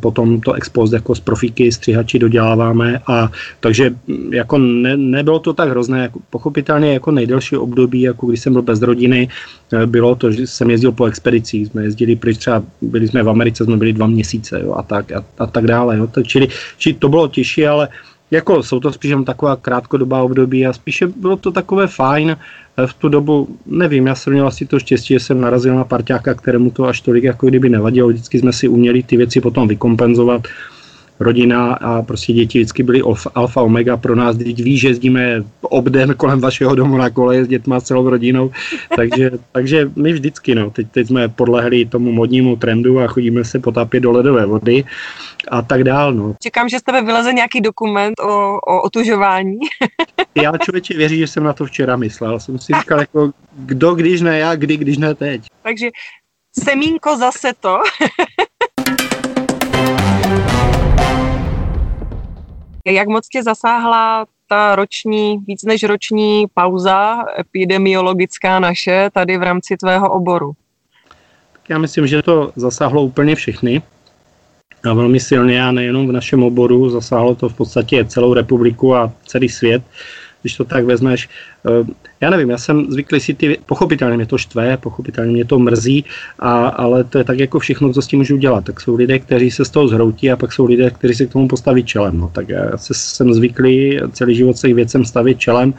potom 0.00 0.40
to 0.40 0.52
expost 0.52 0.92
jako 0.92 1.14
z 1.14 1.20
profíky 1.20 1.72
střihači 1.72 2.18
doděláváme 2.18 3.00
a 3.06 3.30
takže 3.60 3.90
mm, 4.06 4.34
jako 4.34 4.58
ne, 4.62 4.96
nebylo 4.96 5.38
to 5.38 5.52
tak 5.52 5.68
hrozné, 5.68 6.02
jako, 6.02 6.20
pochopitelně 6.30 6.92
jako 6.92 7.10
nejdelší 7.10 7.56
období, 7.56 8.00
jako 8.00 8.26
když 8.26 8.40
jsem 8.40 8.52
byl 8.52 8.62
bez 8.62 8.82
rodiny, 8.82 9.28
eh, 9.72 9.86
bylo 9.86 10.14
to, 10.14 10.30
že 10.30 10.46
jsem 10.46 10.70
jezdil 10.70 10.92
po 10.92 11.04
expedicích, 11.04 11.66
jsme 11.66 11.82
jezdili 11.82 12.16
pryč 12.16 12.38
třeba, 12.38 12.62
byli 12.80 13.08
jsme 13.08 13.22
v 13.22 13.28
Americe, 13.28 13.64
jsme 13.64 13.76
byli 13.76 13.92
dva 13.92 14.06
měsíce 14.06 14.60
jo, 14.62 14.74
a, 14.74 14.82
tak, 14.82 15.12
a, 15.12 15.24
a 15.38 15.46
tak 15.46 15.66
dále. 15.66 15.98
Jo. 15.98 16.08
Čili, 16.24 16.48
čili 16.78 16.94
to 16.94 17.08
bylo 17.08 17.28
těžší, 17.28 17.66
ale 17.66 17.88
jako 18.30 18.62
jsou 18.62 18.80
to 18.80 18.92
spíš 18.92 19.10
jen 19.10 19.24
taková 19.24 19.56
krátkodobá 19.56 20.22
období 20.22 20.66
a 20.66 20.72
spíše 20.72 21.06
bylo 21.06 21.36
to 21.36 21.52
takové 21.52 21.86
fajn. 21.86 22.36
Eh, 22.76 22.86
v 22.86 22.94
tu 22.94 23.08
dobu, 23.08 23.48
nevím, 23.66 24.06
já 24.06 24.14
jsem 24.14 24.32
měl 24.32 24.46
asi 24.46 24.66
to 24.66 24.78
štěstí, 24.78 25.14
že 25.14 25.20
jsem 25.20 25.40
narazil 25.40 25.74
na 25.74 25.84
parťáka, 25.84 26.34
kterému 26.34 26.70
to 26.70 26.84
až 26.84 27.00
tolik 27.00 27.24
jako 27.24 27.46
kdyby 27.46 27.68
nevadilo. 27.68 28.08
Vždycky 28.08 28.38
jsme 28.38 28.52
si 28.52 28.68
uměli 28.68 29.02
ty 29.02 29.16
věci 29.16 29.40
potom 29.40 29.68
vykompenzovat 29.68 30.48
rodina 31.20 31.74
a 31.74 32.02
prostě 32.02 32.32
děti 32.32 32.58
vždycky 32.58 32.82
byly 32.82 33.02
alfa 33.34 33.62
omega 33.62 33.96
pro 33.96 34.16
nás. 34.16 34.36
Teď 34.36 34.62
ví, 34.62 34.78
že 34.78 34.88
jezdíme 34.88 35.44
obden 35.60 36.14
kolem 36.14 36.40
vašeho 36.40 36.74
domu 36.74 36.96
na 36.96 37.10
kole 37.10 37.44
s 37.44 37.48
dětma 37.48 37.80
celou 37.80 38.10
rodinou, 38.10 38.50
takže, 38.96 39.30
takže 39.52 39.90
my 39.96 40.12
vždycky, 40.12 40.54
no, 40.54 40.70
teď, 40.70 40.86
teď 40.90 41.06
jsme 41.06 41.28
podlehli 41.28 41.84
tomu 41.84 42.12
modnímu 42.12 42.56
trendu 42.56 43.00
a 43.00 43.06
chodíme 43.06 43.44
se 43.44 43.58
potápět 43.58 44.00
do 44.00 44.12
ledové 44.12 44.46
vody 44.46 44.84
a 45.48 45.62
tak 45.62 45.84
dál. 45.84 46.12
No. 46.12 46.34
Čekám, 46.42 46.68
že 46.68 46.78
z 46.78 46.82
tebe 46.82 47.02
vyleze 47.02 47.32
nějaký 47.32 47.60
dokument 47.60 48.20
o, 48.20 48.58
o 48.58 48.82
otužování. 48.82 49.58
já 50.34 50.58
člověče 50.58 50.94
věří, 50.96 51.18
že 51.18 51.26
jsem 51.26 51.44
na 51.44 51.52
to 51.52 51.66
včera 51.66 51.96
myslel. 51.96 52.40
Jsem 52.40 52.58
si 52.58 52.72
říkal, 52.80 53.00
jako, 53.00 53.30
kdo 53.56 53.94
když 53.94 54.20
ne 54.20 54.38
já, 54.38 54.54
kdy, 54.54 54.76
když 54.76 54.98
ne 54.98 55.14
teď. 55.14 55.42
Takže 55.62 55.88
semínko 56.64 57.16
zase 57.16 57.52
to. 57.60 57.78
Jak 62.84 63.08
moc 63.08 63.28
tě 63.28 63.42
zasáhla 63.42 64.26
ta 64.48 64.76
roční, 64.76 65.38
víc 65.38 65.62
než 65.62 65.82
roční 65.82 66.44
pauza 66.54 67.24
epidemiologická 67.38 68.60
naše 68.60 69.10
tady 69.12 69.38
v 69.38 69.42
rámci 69.42 69.76
tvého 69.76 70.12
oboru? 70.12 70.52
Tak 71.52 71.70
já 71.70 71.78
myslím, 71.78 72.06
že 72.06 72.22
to 72.22 72.52
zasáhlo 72.56 73.02
úplně 73.02 73.34
všechny 73.34 73.82
a 74.84 74.94
velmi 74.94 75.20
silně 75.20 75.64
a 75.64 75.72
nejenom 75.72 76.08
v 76.08 76.12
našem 76.12 76.42
oboru, 76.42 76.90
zasáhlo 76.90 77.34
to 77.34 77.48
v 77.48 77.54
podstatě 77.54 78.04
celou 78.04 78.34
republiku 78.34 78.94
a 78.94 79.12
celý 79.26 79.48
svět 79.48 79.82
když 80.42 80.56
to 80.56 80.64
tak 80.64 80.84
vezmeš. 80.84 81.28
Eh, 81.66 81.86
já 82.20 82.30
nevím, 82.30 82.50
já 82.50 82.58
jsem 82.58 82.86
zvyklý 82.90 83.20
si 83.20 83.34
ty, 83.34 83.58
pochopitelně 83.66 84.16
mě 84.16 84.26
to 84.26 84.38
štve, 84.38 84.76
pochopitelně 84.76 85.32
mě 85.32 85.44
to 85.44 85.58
mrzí, 85.58 86.04
a, 86.38 86.68
ale 86.68 87.04
to 87.04 87.18
je 87.18 87.24
tak 87.24 87.38
jako 87.38 87.58
všechno, 87.58 87.92
co 87.92 88.02
s 88.02 88.06
tím 88.06 88.18
můžu 88.18 88.36
dělat. 88.36 88.64
Tak 88.64 88.80
jsou 88.80 88.96
lidé, 88.96 89.18
kteří 89.18 89.50
se 89.50 89.64
z 89.64 89.70
toho 89.70 89.88
zhroutí 89.88 90.30
a 90.30 90.36
pak 90.36 90.52
jsou 90.52 90.66
lidé, 90.66 90.90
kteří 90.90 91.14
se 91.14 91.26
k 91.26 91.32
tomu 91.32 91.48
postaví 91.48 91.84
čelem. 91.84 92.18
No, 92.18 92.30
tak 92.34 92.48
já 92.48 92.76
se, 92.76 92.94
jsem 92.94 93.34
zvyklý 93.34 94.00
celý 94.12 94.34
život 94.34 94.56
se 94.56 94.68
k 94.68 94.74
věcem 94.74 95.04
stavit 95.04 95.38
čelem 95.38 95.74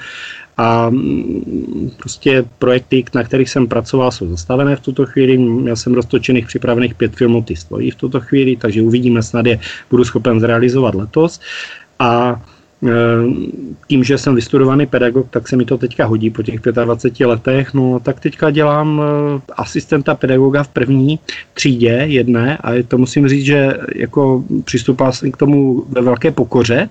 a 0.58 0.90
mm, 0.90 1.92
prostě 1.98 2.46
projekty, 2.60 3.06
na 3.16 3.24
kterých 3.24 3.50
jsem 3.50 3.68
pracoval, 3.68 4.12
jsou 4.12 4.30
zastavené 4.30 4.76
v 4.76 4.80
tuto 4.80 5.06
chvíli. 5.06 5.40
Já 5.66 5.76
jsem 5.76 5.94
roztočených 5.94 6.48
připravených 6.48 6.96
pět 6.96 7.16
filmů, 7.16 7.44
ty 7.44 7.56
stojí 7.56 7.92
v 7.92 7.96
tuto 7.96 8.20
chvíli, 8.20 8.56
takže 8.56 8.82
uvidíme, 8.82 9.24
snad 9.24 9.46
je 9.46 9.60
budu 9.90 10.04
schopen 10.04 10.40
zrealizovat 10.40 10.96
letos. 10.96 11.40
A 12.00 12.42
tím, 13.88 14.04
že 14.04 14.18
jsem 14.18 14.36
vystudovaný 14.36 14.86
pedagog, 14.86 15.28
tak 15.30 15.48
se 15.48 15.56
mi 15.56 15.66
to 15.66 15.78
teďka 15.78 16.06
hodí 16.06 16.30
po 16.30 16.44
těch 16.44 16.60
25 16.62 17.26
letech. 17.26 17.74
No 17.74 18.00
tak 18.00 18.20
teďka 18.20 18.52
dělám 18.52 19.02
eh, 19.02 19.42
asistenta 19.58 20.16
pedagoga 20.16 20.64
v 20.64 20.68
první 20.68 21.20
třídě 21.54 22.04
jedné 22.06 22.58
a 22.58 22.84
to 22.88 22.98
musím 22.98 23.28
říct, 23.28 23.46
že 23.46 23.74
jako 23.96 24.44
přistupal 24.66 25.12
jsem 25.12 25.32
k 25.32 25.38
tomu 25.38 25.86
ve 25.90 26.02
velké 26.02 26.32
pokoře 26.32 26.90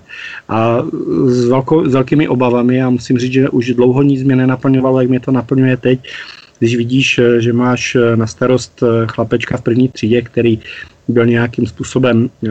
a 0.49 0.81
s, 1.25 1.45
velko, 1.45 1.89
s 1.89 1.93
velkými 1.93 2.27
obavami 2.27 2.83
a 2.83 2.89
musím 2.89 3.17
říct, 3.17 3.33
že 3.33 3.49
už 3.49 3.73
dlouho 3.73 4.03
nic 4.03 4.23
mě 4.23 4.35
nenaplňovalo, 4.35 5.01
jak 5.01 5.09
mě 5.09 5.19
to 5.19 5.31
naplňuje 5.31 5.77
teď 5.77 5.99
když 6.59 6.75
vidíš, 6.75 7.19
eh, 7.19 7.41
že 7.41 7.53
máš 7.53 7.97
na 8.15 8.27
starost 8.27 8.83
chlapečka 9.07 9.57
v 9.57 9.61
první 9.61 9.89
třídě, 9.89 10.21
který 10.21 10.59
byl 11.07 11.25
nějakým 11.25 11.67
způsobem, 11.67 12.29
eh, 12.47 12.49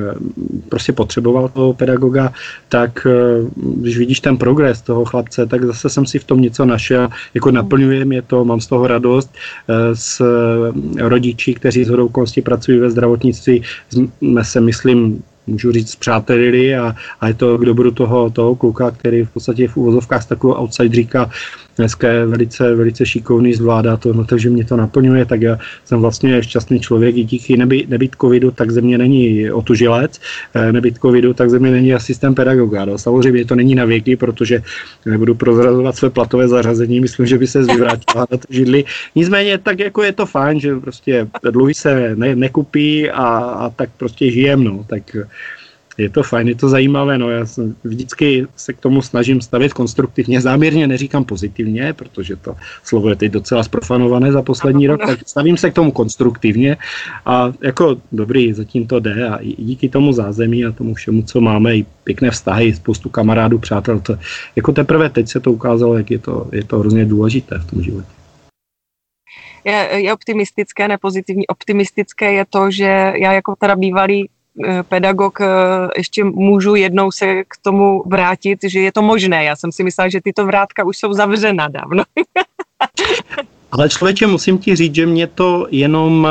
prostě 0.69 0.93
potřeboval 0.93 1.49
toho 1.49 1.75
pedagoga, 1.75 2.33
tak 2.69 3.07
eh, 3.07 3.13
když 3.57 3.99
vidíš 3.99 4.21
ten 4.21 4.37
progres 4.37 4.81
toho 4.81 5.05
chlapce, 5.05 5.47
tak 5.47 5.65
zase 5.65 5.89
jsem 5.89 6.07
si 6.07 6.19
v 6.19 6.25
tom 6.25 6.41
něco 6.41 6.65
našel, 6.65 7.09
jako 7.35 7.51
naplňuje 7.51 8.05
mě 8.05 8.23
to, 8.23 8.45
mám 8.45 8.61
z 8.61 8.67
toho 8.67 8.87
radost. 8.87 9.31
Eh, 9.69 9.97
s 9.97 10.23
rodiči, 10.99 11.55
kteří 11.55 11.85
z 11.85 11.89
hodou 11.89 12.11
pracují 12.45 12.79
ve 12.79 12.91
zdravotnictví, 12.91 13.63
jsme 13.91 14.45
se, 14.45 14.61
myslím, 14.61 15.23
můžu 15.47 15.73
říct, 15.73 15.97
přátelili 15.97 16.77
a, 16.77 16.95
a 17.21 17.29
je 17.29 17.35
to 17.35 17.59
k 17.59 17.65
dobru 17.65 17.91
toho, 17.91 18.31
toho 18.31 18.55
kluka, 18.55 18.91
který 18.91 19.25
v 19.25 19.31
podstatě 19.31 19.69
v 19.69 19.77
úvozovkách 19.77 20.23
z 20.23 20.27
takového 20.27 20.63
outsideríka 20.63 21.31
dneska 21.77 22.09
je 22.09 22.27
velice, 22.27 22.75
velice 22.75 23.07
šikovný, 23.07 23.55
zvládá 23.55 23.97
to, 23.97 24.13
no, 24.13 24.25
takže 24.25 24.51
mě 24.51 24.65
to 24.65 24.77
naplňuje, 24.77 25.25
tak 25.25 25.43
já 25.43 25.59
jsem 25.85 26.01
vlastně 26.01 26.43
šťastný 26.43 26.81
člověk 26.81 27.17
i 27.17 27.25
díky 27.25 27.57
nebýt 27.89 28.17
covidu, 28.21 28.51
tak 28.51 28.71
ze 28.71 28.81
mě 28.81 28.99
není 28.99 29.51
otužilec, 29.51 30.21
eh, 30.55 30.73
nebýt 30.73 30.99
covidu, 30.99 31.35
tak 31.35 31.51
ze 31.51 31.59
mě 31.59 31.71
není 31.71 31.95
asistent 31.95 32.37
pedagoga. 32.37 32.85
No. 32.85 32.99
Samozřejmě 32.99 33.45
to 33.45 33.55
není 33.55 33.75
na 33.75 33.85
věky, 33.85 34.17
protože 34.17 34.63
nebudu 35.07 35.35
prozrazovat 35.35 35.97
své 35.97 36.11
platové 36.11 36.49
zařazení, 36.49 37.01
myslím, 37.01 37.27
že 37.27 37.39
by 37.39 37.47
se 37.47 37.65
zvyvrátila 37.65 38.27
na 38.31 38.37
to 38.37 38.47
židli. 38.51 38.85
Nicméně 39.15 39.59
tak 39.59 39.79
jako 39.79 40.03
je 40.03 40.13
to 40.13 40.27
fajn, 40.27 40.61
že 40.61 40.77
prostě 40.77 41.29
dluhy 41.51 41.75
se 41.75 42.17
ne, 42.17 42.37
nekupí 42.37 43.11
a, 43.11 43.27
a 43.67 43.71
tak 43.71 43.91
prostě 43.97 44.31
žijem, 44.31 44.65
no, 44.65 44.85
tak 44.87 45.17
je 45.99 46.11
to 46.11 46.23
fajn, 46.23 46.49
je 46.49 46.55
to 46.55 46.69
zajímavé, 46.69 47.19
no 47.19 47.31
já 47.31 47.47
jsem, 47.47 47.77
vždycky 47.85 48.47
se 48.57 48.73
k 48.73 48.81
tomu 48.81 49.03
snažím 49.03 49.41
stavět 49.41 49.73
konstruktivně, 49.73 50.41
záměrně 50.41 50.87
neříkám 50.87 51.25
pozitivně, 51.25 51.93
protože 51.93 52.37
to 52.37 52.57
slovo 52.85 53.09
je 53.09 53.17
teď 53.17 53.33
docela 53.33 53.63
sprofanované 53.63 54.33
za 54.33 54.43
poslední 54.43 54.87
rok, 54.87 55.07
tak 55.07 55.29
stavím 55.29 55.57
se 55.57 55.71
k 55.71 55.75
tomu 55.75 55.93
konstruktivně 55.93 56.77
a 57.27 57.53
jako 57.61 57.97
dobrý, 58.13 58.53
zatím 58.53 58.87
to 58.87 59.01
jde 59.01 59.29
a 59.29 59.37
i 59.37 59.55
díky 59.59 59.89
tomu 59.89 60.13
zázemí 60.13 60.65
a 60.65 60.73
tomu 60.73 60.95
všemu, 60.95 61.23
co 61.23 61.41
máme, 61.41 61.77
i 61.77 61.87
pěkné 62.05 62.31
vztahy, 62.31 62.75
spoustu 62.75 63.09
kamarádů, 63.09 63.59
přátel, 63.59 64.01
to, 64.01 64.17
jako 64.57 64.73
teprve 64.73 65.11
teď 65.11 65.29
se 65.29 65.41
to 65.41 65.53
ukázalo, 65.53 65.97
jak 65.97 66.11
je 66.11 66.19
to, 66.19 66.49
je 66.53 66.65
to 66.65 66.79
hrozně 66.79 67.05
důležité 67.05 67.59
v 67.59 67.71
tom 67.71 67.83
životě 67.83 68.23
je, 69.65 69.89
je 69.93 70.13
optimistické, 70.13 70.89
nepozitivní. 70.89 71.47
Optimistické 71.47 72.33
je 72.33 72.45
to, 72.51 72.71
že 72.71 73.13
já 73.17 73.33
jako 73.33 73.55
teda 73.57 73.77
bývalý 73.77 74.29
pedagog, 74.89 75.41
eh, 75.41 75.47
ještě 75.97 76.25
můžu 76.25 76.75
jednou 76.75 77.11
se 77.11 77.45
k 77.45 77.55
tomu 77.63 78.03
vrátit, 78.07 78.59
že 78.65 78.81
je 78.81 78.93
to 78.93 79.03
možné. 79.03 79.45
Já 79.45 79.57
jsem 79.57 79.73
si 79.73 79.85
myslela, 79.85 80.09
že 80.09 80.21
tyto 80.25 80.47
vrátka 80.47 80.85
už 80.85 80.97
jsou 80.97 81.13
zavřena 81.13 81.69
dávno. 81.69 82.03
Ale 83.73 83.89
člověče, 83.89 84.27
musím 84.27 84.59
ti 84.59 84.77
říct, 84.77 84.95
že 84.95 85.07
mě 85.07 85.27
to 85.27 85.67
jenom 85.71 86.29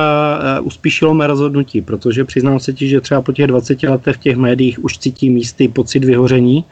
uh, 0.60 0.68
uspíšilo 0.68 1.14
mé 1.14 1.28
rozhodnutí, 1.28 1.82
protože 1.82 2.26
přiznám 2.26 2.60
se 2.60 2.74
ti, 2.74 2.88
že 2.88 3.02
třeba 3.02 3.22
po 3.22 3.32
těch 3.32 3.48
20 3.48 3.84
letech 3.84 4.16
v 4.16 4.20
těch 4.20 4.38
médiích 4.38 4.84
už 4.84 4.98
cítím 4.98 5.38
jistý 5.38 5.68
pocit 5.68 6.06
vyhoření. 6.06 6.66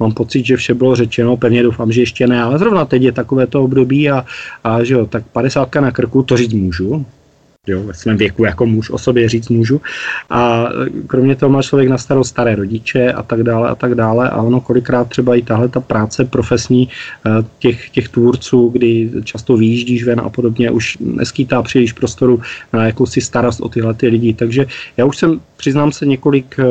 Mám 0.00 0.12
pocit, 0.12 0.46
že 0.46 0.56
vše 0.56 0.74
bylo 0.74 0.96
řečeno, 0.96 1.36
pevně 1.36 1.62
doufám, 1.62 1.92
že 1.92 2.00
ještě 2.00 2.26
ne, 2.26 2.42
ale 2.42 2.58
zrovna 2.58 2.84
teď 2.84 3.02
je 3.02 3.12
takové 3.12 3.46
to 3.46 3.62
období 3.62 4.10
a, 4.10 4.24
a 4.64 4.84
že 4.84 4.94
jo, 4.94 5.06
tak 5.06 5.26
50 5.32 5.74
na 5.74 5.90
krku, 5.90 6.22
to 6.22 6.36
říct 6.36 6.52
můžu, 6.52 7.06
jo, 7.66 7.82
ve 7.82 7.94
svém 7.94 8.16
věku 8.16 8.44
jako 8.44 8.66
muž 8.66 8.90
o 8.90 8.98
sobě 8.98 9.28
říct 9.28 9.48
můžu. 9.48 9.80
A 10.30 10.68
kromě 11.06 11.36
toho 11.36 11.50
má 11.50 11.62
člověk 11.62 11.88
na 11.88 11.98
starost 11.98 12.28
staré 12.28 12.54
rodiče 12.54 13.12
a 13.12 13.22
tak 13.22 13.42
dále 13.42 13.68
a 13.68 13.74
tak 13.74 13.94
dále 13.94 14.30
a 14.30 14.42
ono 14.42 14.60
kolikrát 14.60 15.08
třeba 15.08 15.34
i 15.34 15.42
tahle 15.42 15.68
ta 15.68 15.80
práce 15.80 16.24
profesní 16.24 16.88
eh, 17.26 17.30
těch, 17.58 17.90
těch 17.90 18.08
tvůrců, 18.08 18.68
kdy 18.68 19.10
často 19.24 19.56
vyjíždíš 19.56 20.04
ven 20.04 20.20
a 20.20 20.28
podobně, 20.28 20.70
už 20.70 20.98
neskýtá 21.00 21.62
příliš 21.62 21.92
prostoru 21.92 22.40
na 22.72 22.86
jakousi 22.86 23.20
starost 23.20 23.60
o 23.60 23.68
tyhle 23.68 23.94
ty 23.94 24.08
lidi. 24.08 24.34
Takže 24.34 24.66
já 24.96 25.04
už 25.04 25.16
jsem, 25.16 25.40
přiznám 25.56 25.92
se, 25.92 26.06
několik, 26.06 26.56
eh, 26.58 26.64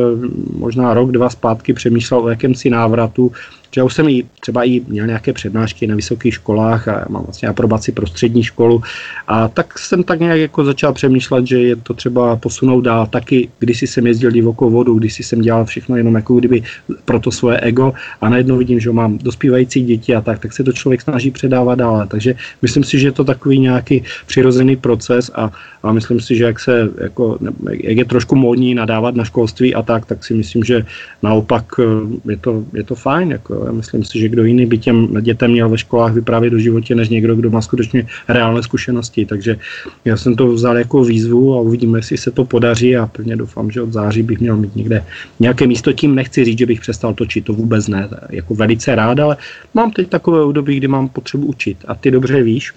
možná 0.57 0.93
rok, 0.93 1.11
dva 1.11 1.29
zpátky 1.29 1.73
přemýšlel 1.73 2.19
o 2.19 2.29
jakémsi 2.29 2.69
návratu 2.69 3.31
že 3.75 3.81
já 3.81 3.85
už 3.85 3.93
jsem 3.93 4.09
i 4.09 4.23
třeba 4.39 4.63
i 4.63 4.81
měl 4.87 5.07
nějaké 5.07 5.33
přednášky 5.33 5.87
na 5.87 5.95
vysokých 5.95 6.33
školách 6.33 6.87
a 6.87 7.05
mám 7.09 7.23
vlastně 7.23 7.47
aprobaci 7.47 7.91
pro 7.91 8.07
střední 8.07 8.43
školu 8.43 8.81
a 9.27 9.47
tak 9.47 9.79
jsem 9.79 10.03
tak 10.03 10.19
nějak 10.19 10.39
jako 10.39 10.65
začal 10.65 10.93
přemýšlet, 10.93 11.47
že 11.47 11.59
je 11.59 11.75
to 11.75 11.93
třeba 11.93 12.35
posunout 12.35 12.81
dál. 12.81 13.07
Taky 13.07 13.49
když 13.59 13.81
jsem 13.81 14.07
jezdil 14.07 14.31
divokou 14.31 14.69
vodu, 14.69 14.93
když 14.99 15.19
jsem 15.19 15.41
dělal 15.41 15.65
všechno 15.65 15.95
jenom 15.97 16.15
jako 16.15 16.35
kdyby 16.35 16.63
pro 17.05 17.19
to 17.19 17.31
svoje 17.31 17.59
ego 17.59 17.93
a 18.21 18.29
najednou 18.29 18.57
vidím, 18.57 18.79
že 18.79 18.91
mám 18.91 19.17
dospívající 19.17 19.83
děti 19.83 20.15
a 20.15 20.21
tak, 20.21 20.39
tak 20.39 20.53
se 20.53 20.63
to 20.63 20.73
člověk 20.73 21.01
snaží 21.01 21.31
předávat 21.31 21.75
dále. 21.75 22.07
Takže 22.07 22.35
myslím 22.61 22.83
si, 22.83 22.99
že 22.99 23.07
je 23.07 23.11
to 23.11 23.23
takový 23.23 23.59
nějaký 23.59 24.03
přirozený 24.25 24.75
proces 24.75 25.31
a, 25.35 25.51
a 25.83 25.91
myslím 25.91 26.19
si, 26.19 26.35
že 26.35 26.43
jak 26.43 26.59
se 26.59 26.89
jako, 26.97 27.37
jak 27.69 27.97
je 27.97 28.05
trošku 28.05 28.35
módní 28.35 28.75
nadávat 28.75 29.15
na 29.15 29.23
školství 29.23 29.75
a 29.75 29.81
tak, 29.81 30.05
tak 30.05 30.25
si 30.25 30.33
myslím, 30.33 30.63
že 30.63 30.85
naopak 31.23 31.65
eh, 31.79 32.31
je 32.31 32.37
to, 32.37 32.63
je 32.73 32.83
to 32.83 32.95
fajn. 32.95 33.31
Jako, 33.31 33.60
já 33.65 33.71
myslím 33.71 34.03
si, 34.03 34.19
že 34.19 34.29
kdo 34.29 34.43
jiný 34.43 34.65
by 34.65 34.77
těm 34.77 35.21
dětem 35.21 35.51
měl 35.51 35.69
ve 35.69 35.77
školách 35.77 36.13
vyprávět 36.13 36.53
do 36.53 36.59
životě, 36.59 36.95
než 36.95 37.09
někdo, 37.09 37.35
kdo 37.35 37.49
má 37.49 37.61
skutečně 37.61 38.07
reálné 38.27 38.63
zkušenosti. 38.63 39.25
Takže 39.25 39.57
já 40.05 40.17
jsem 40.17 40.35
to 40.35 40.47
vzal 40.47 40.77
jako 40.77 41.03
výzvu 41.03 41.53
a 41.53 41.61
uvidíme, 41.61 41.99
jestli 41.99 42.17
se 42.17 42.31
to 42.31 42.45
podaří 42.45 42.97
a 42.97 43.05
pevně 43.05 43.35
doufám, 43.35 43.71
že 43.71 43.81
od 43.81 43.93
září 43.93 44.23
bych 44.23 44.39
měl 44.39 44.57
mít 44.57 44.75
někde 44.75 45.03
nějaké 45.39 45.67
místo. 45.67 45.93
Tím 45.93 46.15
nechci 46.15 46.45
říct, 46.45 46.59
že 46.59 46.65
bych 46.65 46.81
přestal 46.81 47.13
točit, 47.13 47.45
to 47.45 47.53
vůbec 47.53 47.87
ne. 47.87 48.09
Jako 48.29 48.55
velice 48.55 48.95
rád, 48.95 49.19
ale 49.19 49.37
mám 49.73 49.91
teď 49.91 50.09
takové 50.09 50.41
období, 50.43 50.77
kdy 50.77 50.87
mám 50.87 51.09
potřebu 51.09 51.47
učit. 51.47 51.77
A 51.87 51.95
ty 51.95 52.11
dobře 52.11 52.43
víš, 52.43 52.71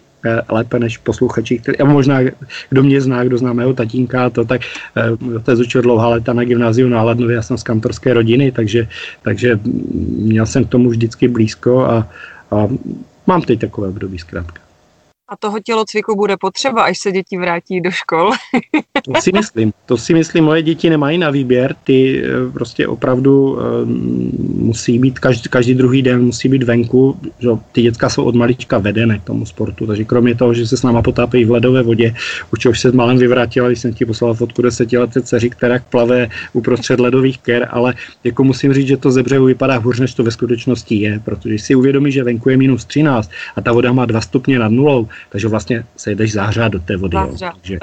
lépe 0.49 0.78
než 0.78 0.99
posluchači, 0.99 1.59
který, 1.59 1.78
a 1.78 1.85
možná 1.85 2.21
kdo 2.71 2.83
mě 2.83 3.00
zná, 3.00 3.25
kdo 3.25 3.38
zná 3.38 3.52
mého 3.52 3.75
tatínka, 3.75 4.31
to 4.31 4.45
tak 4.45 4.61
eh, 4.97 5.40
to 5.43 5.50
je 5.50 5.57
učil 5.57 5.83
dlouhá 5.83 6.09
léta 6.09 6.33
na 6.33 6.45
gymnáziu 6.45 6.88
na 6.88 7.00
Hladnově, 7.00 7.37
já 7.37 7.43
jsem 7.43 7.59
z 7.59 7.62
kantorské 7.62 8.14
rodiny, 8.14 8.52
takže, 8.52 8.88
takže 9.23 9.61
měl 10.19 10.47
jsem 10.47 10.64
k 10.64 10.69
tomu 10.69 10.90
vždycky 10.90 11.28
blízko 11.28 11.81
a, 11.81 12.09
a 12.50 12.69
mám 13.26 13.43
teď 13.43 13.61
takové 13.61 13.88
období 13.88 14.19
zkrátka. 14.19 14.61
A 15.28 15.37
toho 15.37 15.61
tělocviku 15.61 16.16
bude 16.16 16.37
potřeba, 16.37 16.83
až 16.83 16.99
se 16.99 17.12
děti 17.12 17.38
vrátí 17.38 17.81
do 17.81 17.90
škol. 17.90 18.31
to 19.04 19.21
si 19.21 19.33
myslím. 19.33 19.73
To 19.87 19.97
si 19.97 20.14
myslím, 20.14 20.45
moje 20.45 20.62
děti 20.62 20.90
nemají 20.90 21.19
na 21.19 21.31
výběr. 21.31 21.76
Ty 21.85 22.23
eh, 22.25 22.52
prostě 22.52 22.87
opravdu 22.87 23.59
eh, 23.61 23.64
musí 24.59 24.99
být, 24.99 25.19
každý, 25.19 25.50
každý 25.50 25.75
druhý 25.75 26.02
den 26.02 26.25
musí 26.25 26.49
být 26.49 26.62
venku. 26.62 27.16
Že 27.38 27.49
ty 27.73 27.83
děcka 27.83 28.09
jsou 28.09 28.25
od 28.25 28.35
malička 28.35 28.78
vedené 28.78 29.19
k 29.19 29.25
tomu 29.25 29.47
sportu, 29.47 29.87
takže 29.87 30.04
kromě 30.04 30.35
toho, 30.35 30.54
že 30.54 30.66
se 30.66 30.76
s 30.76 30.83
náma 30.83 31.02
potápejí 31.02 31.45
v 31.45 31.50
ledové 31.50 31.83
vodě, 31.83 32.14
už 32.52 32.66
už 32.66 32.81
se 32.81 32.93
malem 32.93 33.19
vyvrátila, 33.19 33.69
když 33.69 33.81
jsem 33.81 33.95
ti 33.95 34.04
poslal 34.04 34.35
fotku 34.35 34.62
desetileté 34.62 35.23
dceři, 35.23 35.50
která 35.50 35.78
plave 35.90 36.28
uprostřed 36.52 37.00
ledových 37.00 37.38
ker, 37.38 37.69
ale 37.71 37.95
jako 38.25 38.45
musím 38.45 38.75
říct, 38.75 38.87
že 38.87 38.97
to 38.97 39.11
ze 39.11 39.23
břehu 39.23 39.45
vypadá 39.45 39.76
hůř, 39.76 40.00
než 40.00 40.14
to 40.14 40.25
ve 40.25 40.31
skutečnosti 40.31 40.95
je, 40.95 41.21
protože 41.25 41.59
si 41.59 41.75
uvědomí, 41.75 42.12
že 42.12 42.25
venku 42.25 42.50
je 42.50 42.57
minus 42.57 42.85
13 42.85 43.31
a 43.57 43.61
ta 43.61 43.73
voda 43.73 43.93
má 43.93 44.07
2 44.07 44.21
stupně 44.21 44.59
nad 44.59 44.69
nulou, 44.69 45.09
takže 45.28 45.49
vlastně 45.49 45.85
se 45.97 46.11
jdeš 46.14 46.33
zahřát 46.33 46.73
do 46.73 46.78
té 46.78 46.97
vody. 46.97 47.16
Jo. 47.16 47.37
Takže, 47.38 47.78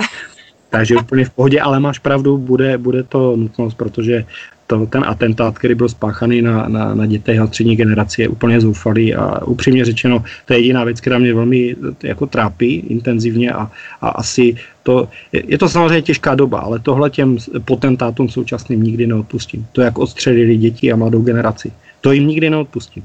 takže 0.69 0.95
úplně 0.95 1.25
v 1.25 1.29
pohodě, 1.29 1.61
ale 1.61 1.79
máš 1.79 1.99
pravdu, 1.99 2.37
bude, 2.37 2.77
bude 2.77 3.03
to 3.03 3.35
nutnost, 3.35 3.73
protože 3.73 4.25
to, 4.71 4.85
ten 4.85 5.03
atentát, 5.07 5.59
který 5.59 5.75
byl 5.75 5.89
spáchaný 5.89 6.41
na, 6.41 6.67
na, 6.67 6.95
na 6.95 7.05
dětech 7.05 7.39
a 7.39 7.47
střední 7.47 7.75
generaci, 7.75 8.21
je 8.21 8.27
úplně 8.27 8.61
zoufalý 8.61 9.15
a 9.15 9.43
upřímně 9.45 9.85
řečeno, 9.85 10.23
to 10.45 10.53
je 10.53 10.59
jediná 10.59 10.83
věc, 10.83 11.01
která 11.01 11.19
mě 11.19 11.33
velmi 11.33 11.75
jako 12.03 12.25
trápí 12.25 12.75
intenzivně 12.75 13.51
a, 13.51 13.71
a 14.01 14.09
asi 14.09 14.55
to, 14.83 15.07
je 15.33 15.57
to 15.57 15.69
samozřejmě 15.69 16.01
těžká 16.01 16.35
doba, 16.35 16.59
ale 16.59 16.79
tohle 16.79 17.09
těm 17.09 17.37
potentátům 17.65 18.29
současným 18.29 18.83
nikdy 18.83 19.07
neodpustím. 19.07 19.67
To, 19.71 19.81
jak 19.81 19.99
odstřelili 19.99 20.57
děti 20.57 20.91
a 20.91 20.95
mladou 20.95 21.21
generaci, 21.21 21.71
to 22.01 22.11
jim 22.11 22.27
nikdy 22.27 22.49
neodpustím. 22.49 23.03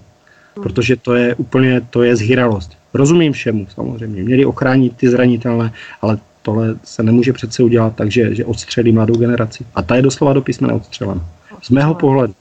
Protože 0.62 0.97
to 0.97 1.14
je 1.14 1.35
úplně, 1.35 1.80
to 1.90 2.02
je 2.02 2.16
zhýralost. 2.16 2.78
Rozumím 2.97 3.33
všemu 3.33 3.67
samozřejmě. 3.75 4.23
Měli 4.23 4.45
ochránit 4.45 4.97
ty 4.97 5.09
zranitelné, 5.09 5.73
ale 6.03 6.19
tohle 6.43 6.75
se 6.85 7.03
nemůže 7.03 7.33
přece 7.33 7.62
udělat 7.62 7.97
tak, 7.97 8.11
že, 8.11 8.35
že 8.35 8.45
odstřelí 8.45 8.93
mladou 8.93 9.17
generaci. 9.17 9.65
A 9.75 9.83
ta 9.83 9.97
je 9.97 10.03
doslova 10.03 10.33
do 10.33 10.43
písmene 10.43 10.75
odstřelena. 10.75 11.25
Z 11.62 11.71
mého 11.71 11.95
pohledu. 11.95 12.35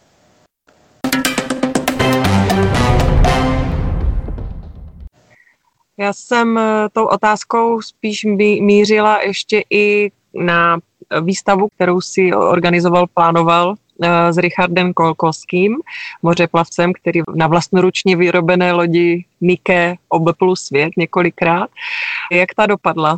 Já 5.99 6.13
jsem 6.13 6.57
eh, 6.57 6.87
tou 6.91 7.05
otázkou 7.05 7.81
spíš 7.81 8.25
mířila 8.61 9.21
ještě 9.21 9.63
i 9.69 10.11
na 10.33 10.79
výstavu, 11.21 11.67
kterou 11.75 12.01
si 12.01 12.33
organizoval, 12.33 13.07
plánoval 13.13 13.75
s 14.31 14.37
Richardem 14.37 14.93
Kolkovským, 14.93 15.75
mořeplavcem, 16.23 16.93
který 16.93 17.21
na 17.35 17.47
vlastnoručně 17.47 18.15
vyrobené 18.15 18.71
lodi 18.71 19.25
Nike 19.41 19.95
obepl 20.09 20.55
svět 20.55 20.89
několikrát. 20.97 21.69
Jak 22.31 22.53
ta 22.55 22.65
dopadla? 22.65 23.17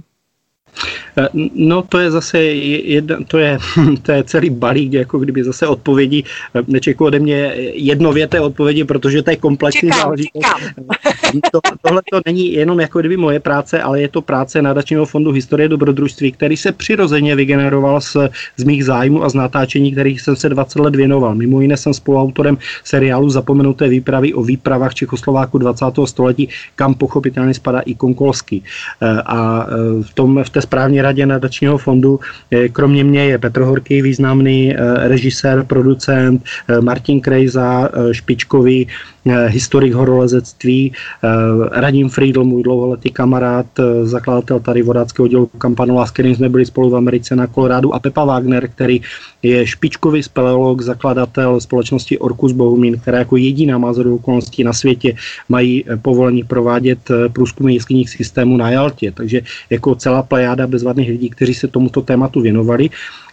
Eh, 1.18 1.30
no 1.56 1.82
to 1.82 1.98
je 1.98 2.12
zase 2.12 2.40
jedna, 2.40 3.18
to 3.28 3.38
je, 3.38 3.58
to 4.02 4.12
je 4.12 4.24
celý 4.24 4.50
balík, 4.50 4.94
jako 4.94 5.20
kdyby 5.20 5.44
zase 5.44 5.68
odpovědi, 5.68 6.24
eh, 6.56 6.62
nečeku 6.68 7.06
ode 7.06 7.20
mě 7.20 7.54
jednověté 7.74 8.40
odpovědi, 8.40 8.84
protože 8.84 9.22
to 9.22 9.30
je 9.30 9.36
komplexní 9.36 9.90
záležitost. 9.90 10.46
To, 11.52 11.60
tohle 11.82 12.02
to 12.12 12.22
není 12.26 12.54
jenom 12.54 12.80
jako 12.80 13.00
kdyby 13.00 13.18
moje 13.18 13.40
práce, 13.40 13.82
ale 13.82 14.02
je 14.02 14.08
to 14.08 14.22
práce 14.22 14.62
nadačního 14.62 15.06
fondu 15.06 15.32
historie 15.32 15.70
dobrodružství, 15.70 16.32
který 16.32 16.58
se 16.58 16.72
přirozeně 16.72 17.36
vygeneroval 17.36 18.02
z, 18.02 18.18
z 18.58 18.64
mých 18.64 18.86
zájmů 18.86 19.24
a 19.24 19.30
z 19.30 19.34
natáčení, 19.34 19.92
kterých 19.92 20.22
jsem 20.22 20.36
se 20.36 20.50
20 20.50 20.80
let 20.80 20.96
věnoval. 20.96 21.36
Mimo 21.36 21.62
jiné 21.62 21.78
jsem 21.78 21.94
spoluautorem 21.94 22.58
seriálu 22.84 23.30
Zapomenuté 23.30 23.88
výpravy 23.88 24.34
o 24.34 24.44
výpravách 24.44 24.94
Čechoslováku 24.94 25.58
20. 25.58 25.86
století, 26.06 26.50
kam 26.76 26.94
pochopitelně 26.94 27.54
spadá 27.54 27.80
i 27.80 27.96
Konkolský. 27.96 28.64
Eh, 29.02 29.22
a 29.26 29.68
v, 30.02 30.14
tom, 30.14 30.44
v 30.44 30.50
té 30.50 30.62
správní 30.62 31.02
radě 31.08 31.26
nadačního 31.26 31.78
fondu. 31.78 32.20
Kromě 32.72 33.04
mě 33.04 33.26
je 33.26 33.38
Petr 33.38 33.62
Horký, 33.62 34.02
významný 34.02 34.76
eh, 34.76 35.08
režisér, 35.08 35.64
producent, 35.64 36.44
eh, 36.44 36.82
Martin 36.82 37.22
Krejza, 37.22 37.88
eh, 37.88 38.14
špičkový 38.14 38.88
historik 39.52 39.92
horolezectví, 39.92 40.94
Radim 41.72 42.08
Friedl, 42.10 42.48
můj 42.48 42.64
dlouholetý 42.64 43.12
kamarád, 43.12 43.66
zakladatel 44.08 44.60
tady 44.60 44.82
vodáckého 44.88 45.28
dělu 45.28 45.52
Kampanova, 45.60 46.08
s 46.08 46.16
kterým 46.16 46.36
jsme 46.36 46.48
byli 46.48 46.64
spolu 46.64 46.90
v 46.90 46.96
Americe 46.96 47.36
na 47.36 47.44
Kolorádu 47.48 47.92
a 47.92 48.00
Pepa 48.00 48.24
Wagner, 48.24 48.72
který 48.72 49.04
je 49.44 49.68
špičkový 49.68 50.24
speleolog, 50.24 50.80
zakladatel 50.82 51.60
společnosti 51.60 52.16
Orkus 52.16 52.56
Bohumín, 52.56 53.04
která 53.04 53.28
jako 53.28 53.36
jediná 53.36 53.76
má 53.76 53.92
okolností 53.92 54.64
na 54.64 54.72
světě 54.72 55.20
mají 55.52 55.84
povolení 56.02 56.48
provádět 56.48 57.12
průzkumy 57.36 57.74
jeskyních 57.74 58.10
systémů 58.10 58.58
na 58.58 58.70
Jaltě. 58.80 59.12
Takže 59.12 59.42
jako 59.70 59.96
celá 59.96 60.24
plejáda 60.24 60.68
bezvadných 60.68 60.97
lidí, 61.06 61.30
kteří 61.30 61.54
se 61.54 61.68
tomuto 61.68 62.02
tématu 62.02 62.42
věnovali. 62.42 62.90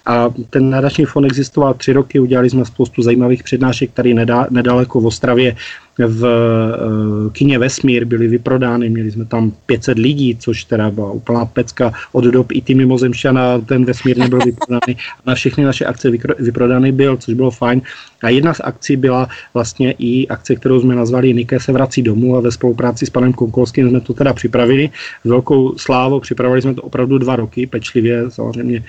A 0.06 0.30
ten 0.50 0.70
nadační 0.70 1.04
fond 1.04 1.24
existoval 1.24 1.74
tři 1.74 1.92
roky, 1.92 2.20
udělali 2.20 2.50
jsme 2.50 2.64
spoustu 2.64 3.02
zajímavých 3.02 3.42
přednášek 3.42 3.90
tady 3.92 4.14
nedaleko 4.50 5.00
v 5.00 5.06
Ostravě 5.06 5.56
v 5.98 6.22
uh, 6.24 7.32
kině 7.32 7.58
Vesmír 7.58 8.04
byly 8.04 8.28
vyprodány, 8.28 8.90
měli 8.90 9.10
jsme 9.10 9.24
tam 9.24 9.52
500 9.66 9.98
lidí, 9.98 10.36
což 10.36 10.64
teda 10.64 10.90
byla 10.90 11.10
úplná 11.10 11.44
pecka 11.44 11.92
od 12.12 12.24
dob 12.24 12.52
i 12.52 12.62
ty 12.62 12.74
mimozemšťana, 12.74 13.58
ten 13.58 13.84
Vesmír 13.84 14.18
nebyl 14.18 14.38
vyprodaný 14.38 14.96
a 15.24 15.30
na 15.30 15.34
všechny 15.34 15.64
naše 15.64 15.84
akce 15.84 16.10
vyprodaný 16.38 16.92
byl, 16.92 17.16
což 17.16 17.34
bylo 17.34 17.50
fajn. 17.50 17.82
A 18.22 18.28
jedna 18.28 18.54
z 18.54 18.60
akcí 18.64 18.96
byla 18.96 19.28
vlastně 19.54 19.94
i 19.98 20.28
akce, 20.28 20.56
kterou 20.56 20.80
jsme 20.80 20.94
nazvali 20.94 21.34
Nike 21.34 21.60
se 21.60 21.72
vrací 21.72 22.02
domů 22.02 22.36
a 22.36 22.40
ve 22.40 22.52
spolupráci 22.52 23.06
s 23.06 23.10
panem 23.10 23.32
Konkolským 23.32 23.88
jsme 23.88 24.00
to 24.00 24.14
teda 24.14 24.32
připravili. 24.32 24.90
S 25.24 25.28
velkou 25.28 25.78
slávou 25.78 26.20
připravili 26.20 26.62
jsme 26.62 26.74
to 26.74 26.82
opravdu 26.82 27.18
dva 27.18 27.36
roky, 27.36 27.66
pečlivě, 27.66 28.30
samozřejmě 28.30 28.82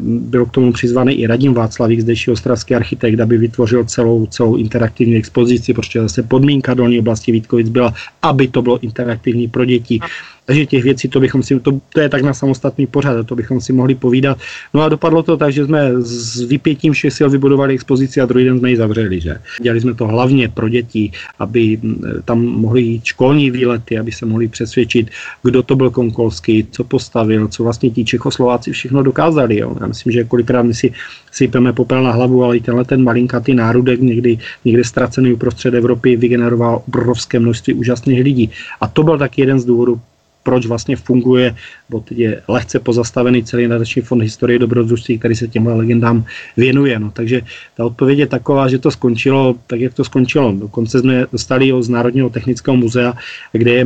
byl 0.00 0.46
k 0.46 0.50
tomu 0.50 0.72
přizvaný 0.72 1.14
i 1.14 1.26
Radim 1.26 1.54
Václavík, 1.54 2.00
zdejší 2.00 2.30
ostravský 2.30 2.74
architekt, 2.74 3.20
aby 3.20 3.38
vytvořil 3.38 3.84
celou, 3.84 4.26
celou 4.26 4.56
interaktivní 4.56 5.16
expozici, 5.16 5.74
protože 5.74 6.00
zase 6.00 6.22
podmínka 6.22 6.74
dolní 6.74 6.98
oblasti 6.98 7.32
Vítkovic 7.32 7.68
byla, 7.68 7.94
aby 8.22 8.48
to 8.48 8.62
bylo 8.62 8.78
interaktivní 8.78 9.48
pro 9.48 9.64
děti. 9.64 10.00
Takže 10.46 10.66
těch 10.66 10.84
věcí, 10.84 11.08
to 11.08 11.20
bychom 11.20 11.42
si, 11.42 11.60
to, 11.60 11.80
to 11.92 12.00
je 12.00 12.08
tak 12.08 12.22
na 12.22 12.34
samostatný 12.34 12.86
pořad, 12.86 13.26
to 13.26 13.36
bychom 13.36 13.60
si 13.60 13.72
mohli 13.72 13.94
povídat. 13.94 14.38
No 14.74 14.82
a 14.82 14.88
dopadlo 14.88 15.22
to 15.22 15.36
tak, 15.36 15.52
že 15.52 15.64
jsme 15.64 15.92
s 15.98 16.40
vypětím 16.40 16.92
všech 16.92 17.12
sil 17.16 17.28
vybudovali 17.30 17.74
expozici 17.74 18.20
a 18.20 18.26
druhý 18.26 18.44
den 18.44 18.58
jsme 18.58 18.70
ji 18.70 18.76
zavřeli, 18.76 19.20
že? 19.20 19.36
Dělali 19.62 19.80
jsme 19.80 19.94
to 19.94 20.06
hlavně 20.06 20.48
pro 20.48 20.68
děti, 20.68 21.12
aby 21.38 21.78
tam 22.24 22.38
mohli 22.44 22.82
jít 22.82 23.04
školní 23.04 23.50
výlety, 23.50 23.98
aby 23.98 24.12
se 24.12 24.26
mohli 24.26 24.48
přesvědčit, 24.48 25.10
kdo 25.42 25.62
to 25.62 25.76
byl 25.76 25.90
Konkolský, 25.90 26.66
co 26.70 26.84
postavil, 26.84 27.48
co 27.48 27.62
vlastně 27.62 27.90
ti 27.90 28.04
Čechoslováci 28.04 28.72
všechno 28.72 29.02
dokázali. 29.02 29.58
Jo. 29.58 29.76
Já 29.80 29.86
myslím, 29.86 30.12
že 30.12 30.24
kolikrát 30.24 30.62
my 30.62 30.74
si 30.74 30.92
sypeme 31.32 31.72
popel 31.72 32.02
na 32.02 32.12
hlavu, 32.12 32.44
ale 32.44 32.56
i 32.56 32.60
tenhle 32.60 32.84
ten 32.84 33.04
malinkatý 33.04 33.54
nárudek 33.54 34.00
někdy, 34.00 34.38
někde 34.64 34.84
ztracený 34.84 35.32
uprostřed 35.32 35.74
Evropy 35.74 36.16
vygeneroval 36.16 36.82
obrovské 36.88 37.38
množství 37.38 37.74
úžasných 37.74 38.22
lidí. 38.22 38.50
A 38.80 38.88
to 38.88 39.02
byl 39.02 39.18
tak 39.18 39.38
jeden 39.38 39.60
z 39.60 39.64
důvodů, 39.64 40.00
proč 40.46 40.66
vlastně 40.66 40.96
funguje, 40.96 41.58
bo 41.90 42.04
je 42.10 42.42
lehce 42.48 42.78
pozastavený 42.78 43.42
celý 43.42 43.66
nadační 43.66 44.02
fond 44.02 44.22
historie 44.22 44.58
dobrodružství, 44.62 45.18
který 45.18 45.34
se 45.34 45.50
těmhle 45.50 45.74
legendám 45.74 46.24
věnuje. 46.56 46.94
No, 46.98 47.10
takže 47.10 47.42
ta 47.74 47.84
odpověď 47.84 48.18
je 48.18 48.26
taková, 48.26 48.68
že 48.70 48.78
to 48.78 48.90
skončilo 48.90 49.58
tak, 49.66 49.80
jak 49.80 49.94
to 49.94 50.04
skončilo. 50.06 50.54
Dokonce 50.54 51.00
jsme 51.00 51.26
dostali 51.32 51.72
z 51.80 51.88
Národního 51.88 52.30
technického 52.30 52.76
muzea, 52.76 53.14
kde 53.52 53.70
je 53.70 53.84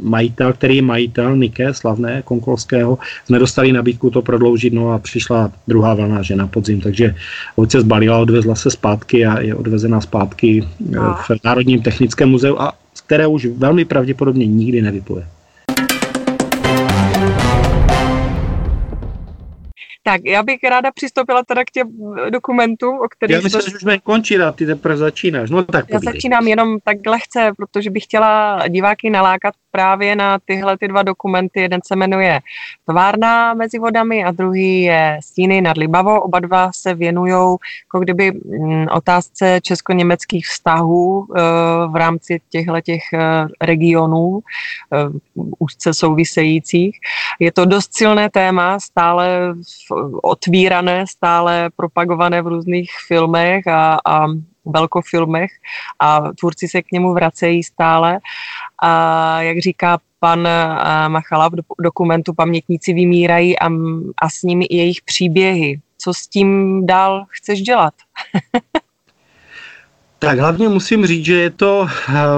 majitel, 0.00 0.52
který 0.52 0.80
je 0.80 0.82
majitel 0.82 1.36
Nike, 1.36 1.74
slavné 1.74 2.22
Konkolského, 2.24 2.98
jsme 3.28 3.38
dostali 3.38 3.72
nabídku 3.72 4.10
to 4.10 4.22
prodloužit, 4.22 4.72
no 4.72 4.92
a 4.92 4.98
přišla 4.98 5.52
druhá 5.68 5.94
vlna 5.94 6.22
žena 6.22 6.46
podzim, 6.46 6.80
takže 6.80 7.14
hoď 7.56 7.70
se 7.70 7.80
zbalila, 7.80 8.18
odvezla 8.18 8.54
se 8.54 8.70
zpátky 8.70 9.26
a 9.26 9.40
je 9.40 9.54
odvezená 9.54 10.00
zpátky 10.00 10.64
no. 10.80 11.16
v 11.28 11.44
Národním 11.44 11.82
technickém 11.82 12.28
muzeu 12.28 12.56
a 12.56 12.72
které 13.06 13.26
už 13.26 13.46
velmi 13.56 13.84
pravděpodobně 13.84 14.46
nikdy 14.46 14.82
nevypluje. 14.82 15.37
Tak, 20.08 20.20
já 20.24 20.42
bych 20.42 20.58
ráda 20.62 20.90
přistoupila 20.92 21.42
teda 21.42 21.64
k 21.64 21.70
těm 21.70 21.88
dokumentům, 22.30 22.98
o 23.00 23.08
kterých... 23.08 23.36
Já 23.36 23.40
myslím, 23.40 23.60
to... 23.60 23.70
že 23.70 23.76
už 23.76 23.82
jsme 23.82 23.98
končit 23.98 24.40
a 24.40 24.52
ty 24.52 24.66
teprve 24.66 24.96
začínáš. 24.96 25.50
No 25.50 25.64
tak 25.64 25.84
Já 25.90 25.98
začínám 25.98 26.48
jenom 26.48 26.78
tak 26.84 26.96
lehce, 27.06 27.52
protože 27.56 27.90
bych 27.90 28.04
chtěla 28.04 28.62
diváky 28.68 29.10
nalákat 29.10 29.54
právě 29.78 30.16
na 30.16 30.38
tyhle 30.44 30.78
ty 30.78 30.88
dva 30.88 31.02
dokumenty. 31.02 31.60
Jeden 31.60 31.80
se 31.86 31.96
jmenuje 31.96 32.40
Tvárna 32.84 33.54
mezi 33.54 33.78
vodami 33.78 34.24
a 34.24 34.30
druhý 34.30 34.82
je 34.82 35.18
Stíny 35.22 35.60
nad 35.60 35.76
Libavou. 35.76 36.18
Oba 36.18 36.40
dva 36.40 36.70
se 36.72 36.94
věnují 36.94 37.32
jako 37.32 38.00
kdyby 38.00 38.32
mm, 38.32 38.86
otázce 38.90 39.60
česko-německých 39.62 40.46
vztahů 40.46 41.26
eh, 41.30 41.40
v 41.88 41.96
rámci 41.96 42.40
těchto 42.50 42.80
těch 42.80 43.02
eh, 43.14 43.46
regionů 43.60 44.40
eh, 44.40 44.96
úzce 45.58 45.94
souvisejících. 45.94 46.98
Je 47.40 47.52
to 47.52 47.64
dost 47.64 47.96
silné 47.96 48.30
téma, 48.30 48.80
stále 48.80 49.54
otvírané, 50.22 51.06
stále 51.06 51.70
propagované 51.76 52.42
v 52.42 52.46
různých 52.46 52.90
filmech 53.06 53.66
a, 53.66 53.98
a 54.06 54.26
velkofilmech 54.68 55.50
a 56.00 56.20
tvůrci 56.40 56.68
se 56.68 56.82
k 56.82 56.92
němu 56.92 57.14
vracejí 57.14 57.62
stále. 57.62 58.18
A 58.82 59.42
jak 59.42 59.58
říká 59.58 59.98
pan 60.20 60.48
Machala 61.08 61.48
v 61.48 61.52
dokumentu 61.82 62.34
Pamětníci 62.34 62.92
vymírají 62.92 63.58
a, 63.58 63.68
a 64.22 64.30
s 64.30 64.42
nimi 64.42 64.64
i 64.64 64.76
jejich 64.76 65.02
příběhy. 65.02 65.80
Co 65.98 66.14
s 66.14 66.26
tím 66.28 66.80
dál 66.86 67.24
chceš 67.28 67.62
dělat? 67.62 67.94
tak 70.18 70.38
hlavně 70.38 70.68
musím 70.68 71.06
říct, 71.06 71.24
že 71.24 71.34
je 71.34 71.50
to 71.50 71.86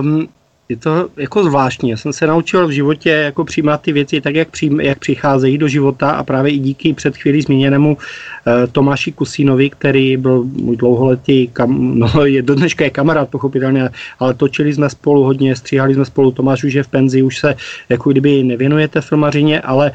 um, 0.00 0.28
je 0.70 0.76
to 0.76 1.08
jako 1.16 1.44
zvláštní. 1.44 1.90
Já 1.90 1.96
jsem 1.96 2.12
se 2.12 2.26
naučil 2.26 2.68
v 2.68 2.70
životě 2.70 3.10
jako 3.10 3.44
přijímat 3.44 3.82
ty 3.82 3.92
věci 3.92 4.20
tak, 4.20 4.34
jak, 4.34 4.50
přijím, 4.50 4.80
jak 4.80 4.98
přicházejí 4.98 5.58
do 5.58 5.68
života 5.68 6.10
a 6.10 6.22
právě 6.22 6.52
i 6.52 6.58
díky 6.58 6.94
před 6.94 7.16
chvílí 7.16 7.42
zmíněnému 7.42 7.96
uh, 7.96 8.52
Tomáši 8.72 9.12
Kusínovi, 9.12 9.70
který 9.70 10.16
byl 10.16 10.44
můj 10.44 10.76
dlouholetý, 10.76 11.48
kam, 11.48 11.98
no 11.98 12.24
je 12.24 12.42
do 12.42 12.54
dneška 12.54 12.84
je 12.84 12.90
kamarád 12.90 13.28
pochopitelně, 13.28 13.90
ale 14.18 14.34
točili 14.34 14.74
jsme 14.74 14.90
spolu 14.90 15.24
hodně, 15.24 15.56
stříhali 15.56 15.94
jsme 15.94 16.04
spolu, 16.04 16.30
Tomáš 16.30 16.64
už 16.64 16.74
je 16.74 16.82
v 16.82 16.88
penzi, 16.88 17.22
už 17.22 17.38
se 17.38 17.54
jako 17.88 18.10
kdyby 18.10 18.42
nevěnujete 18.42 19.00
filmařině, 19.00 19.60
ale 19.60 19.92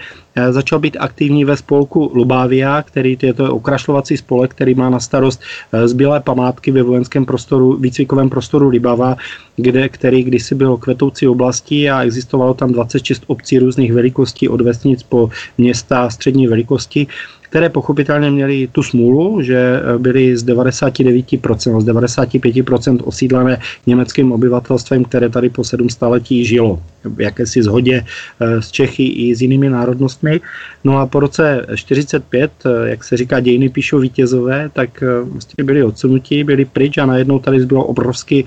začal 0.49 0.79
být 0.79 0.97
aktivní 0.99 1.45
ve 1.45 1.57
spolku 1.57 2.11
Lubávia, 2.13 2.81
který 2.81 3.17
je 3.21 3.33
to 3.33 3.55
okrašlovací 3.55 4.17
spolek, 4.17 4.51
který 4.51 4.75
má 4.75 4.89
na 4.89 4.99
starost 4.99 5.41
zbylé 5.85 6.19
památky 6.19 6.71
ve 6.71 6.83
vojenském 6.83 7.25
prostoru, 7.25 7.77
výcvikovém 7.77 8.29
prostoru 8.29 8.69
Libava, 8.69 9.15
kde, 9.55 9.89
který 9.89 10.23
kdysi 10.23 10.55
byl 10.55 10.77
kvetoucí 10.77 11.27
oblastí 11.27 11.89
a 11.89 12.03
existovalo 12.03 12.53
tam 12.53 12.71
26 12.71 13.23
obcí 13.27 13.59
různých 13.59 13.93
velikostí 13.93 14.49
od 14.49 14.61
vesnic 14.61 15.03
po 15.03 15.29
města 15.57 16.09
střední 16.09 16.47
velikosti 16.47 17.07
které 17.49 17.69
pochopitelně 17.69 18.31
měly 18.31 18.67
tu 18.71 18.83
smůlu, 18.83 19.41
že 19.41 19.81
byly 19.97 20.37
z 20.37 20.45
99%, 20.45 21.81
z 21.81 21.85
95% 21.85 22.99
osídlené 23.03 23.61
německým 23.87 24.31
obyvatelstvem, 24.31 25.03
které 25.03 25.29
tady 25.29 25.49
po 25.49 25.63
sedm 25.63 25.89
staletí 25.89 26.45
žilo. 26.45 26.81
V 27.03 27.21
jakési 27.21 27.63
zhodě 27.63 28.03
eh, 28.03 28.61
s 28.61 28.71
Čechy 28.71 29.07
i 29.07 29.35
s 29.35 29.41
jinými 29.41 29.69
národnostmi. 29.69 30.41
No 30.83 30.97
a 30.97 31.05
po 31.05 31.19
roce 31.19 31.65
45, 31.75 32.51
eh, 32.65 32.89
jak 32.89 33.03
se 33.03 33.17
říká, 33.17 33.39
dějiny 33.39 33.69
píšou 33.69 33.99
vítězové, 33.99 34.69
tak 34.73 35.03
vlastně 35.23 35.63
byli 35.63 35.83
odsunutí, 35.83 36.43
byli 36.43 36.65
pryč 36.65 36.97
a 36.97 37.05
najednou 37.05 37.39
tady 37.39 37.61
zbylo 37.61 37.85
obrovský 37.85 38.45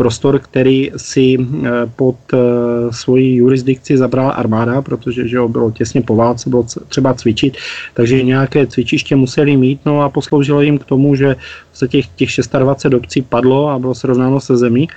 prostor, 0.00 0.38
který 0.38 0.90
si 0.96 1.36
eh, 1.36 1.70
pod 1.96 2.16
eh, 2.32 2.38
svoji 2.90 3.36
jurisdikci 3.36 4.00
zabrala 4.00 4.32
armáda, 4.32 4.82
protože 4.82 5.28
že 5.28 5.38
bylo 5.48 5.70
těsně 5.70 6.00
po 6.00 6.16
válce, 6.16 6.48
bylo 6.50 6.64
třeba 6.88 7.14
cvičit, 7.14 7.56
takže 7.94 8.22
nějaké 8.22 8.66
cvičiště 8.66 9.16
museli 9.16 9.56
mít, 9.56 9.80
no 9.84 10.00
a 10.00 10.08
posloužilo 10.08 10.64
jim 10.64 10.78
k 10.78 10.88
tomu, 10.88 11.14
že 11.14 11.36
se 11.72 11.88
těch, 11.88 12.06
těch 12.16 12.30
26 12.58 12.96
obcí 12.96 13.22
padlo 13.22 13.68
a 13.68 13.78
bylo 13.78 13.94
srovnáno 13.94 14.40
se 14.40 14.56
zemí 14.56 14.88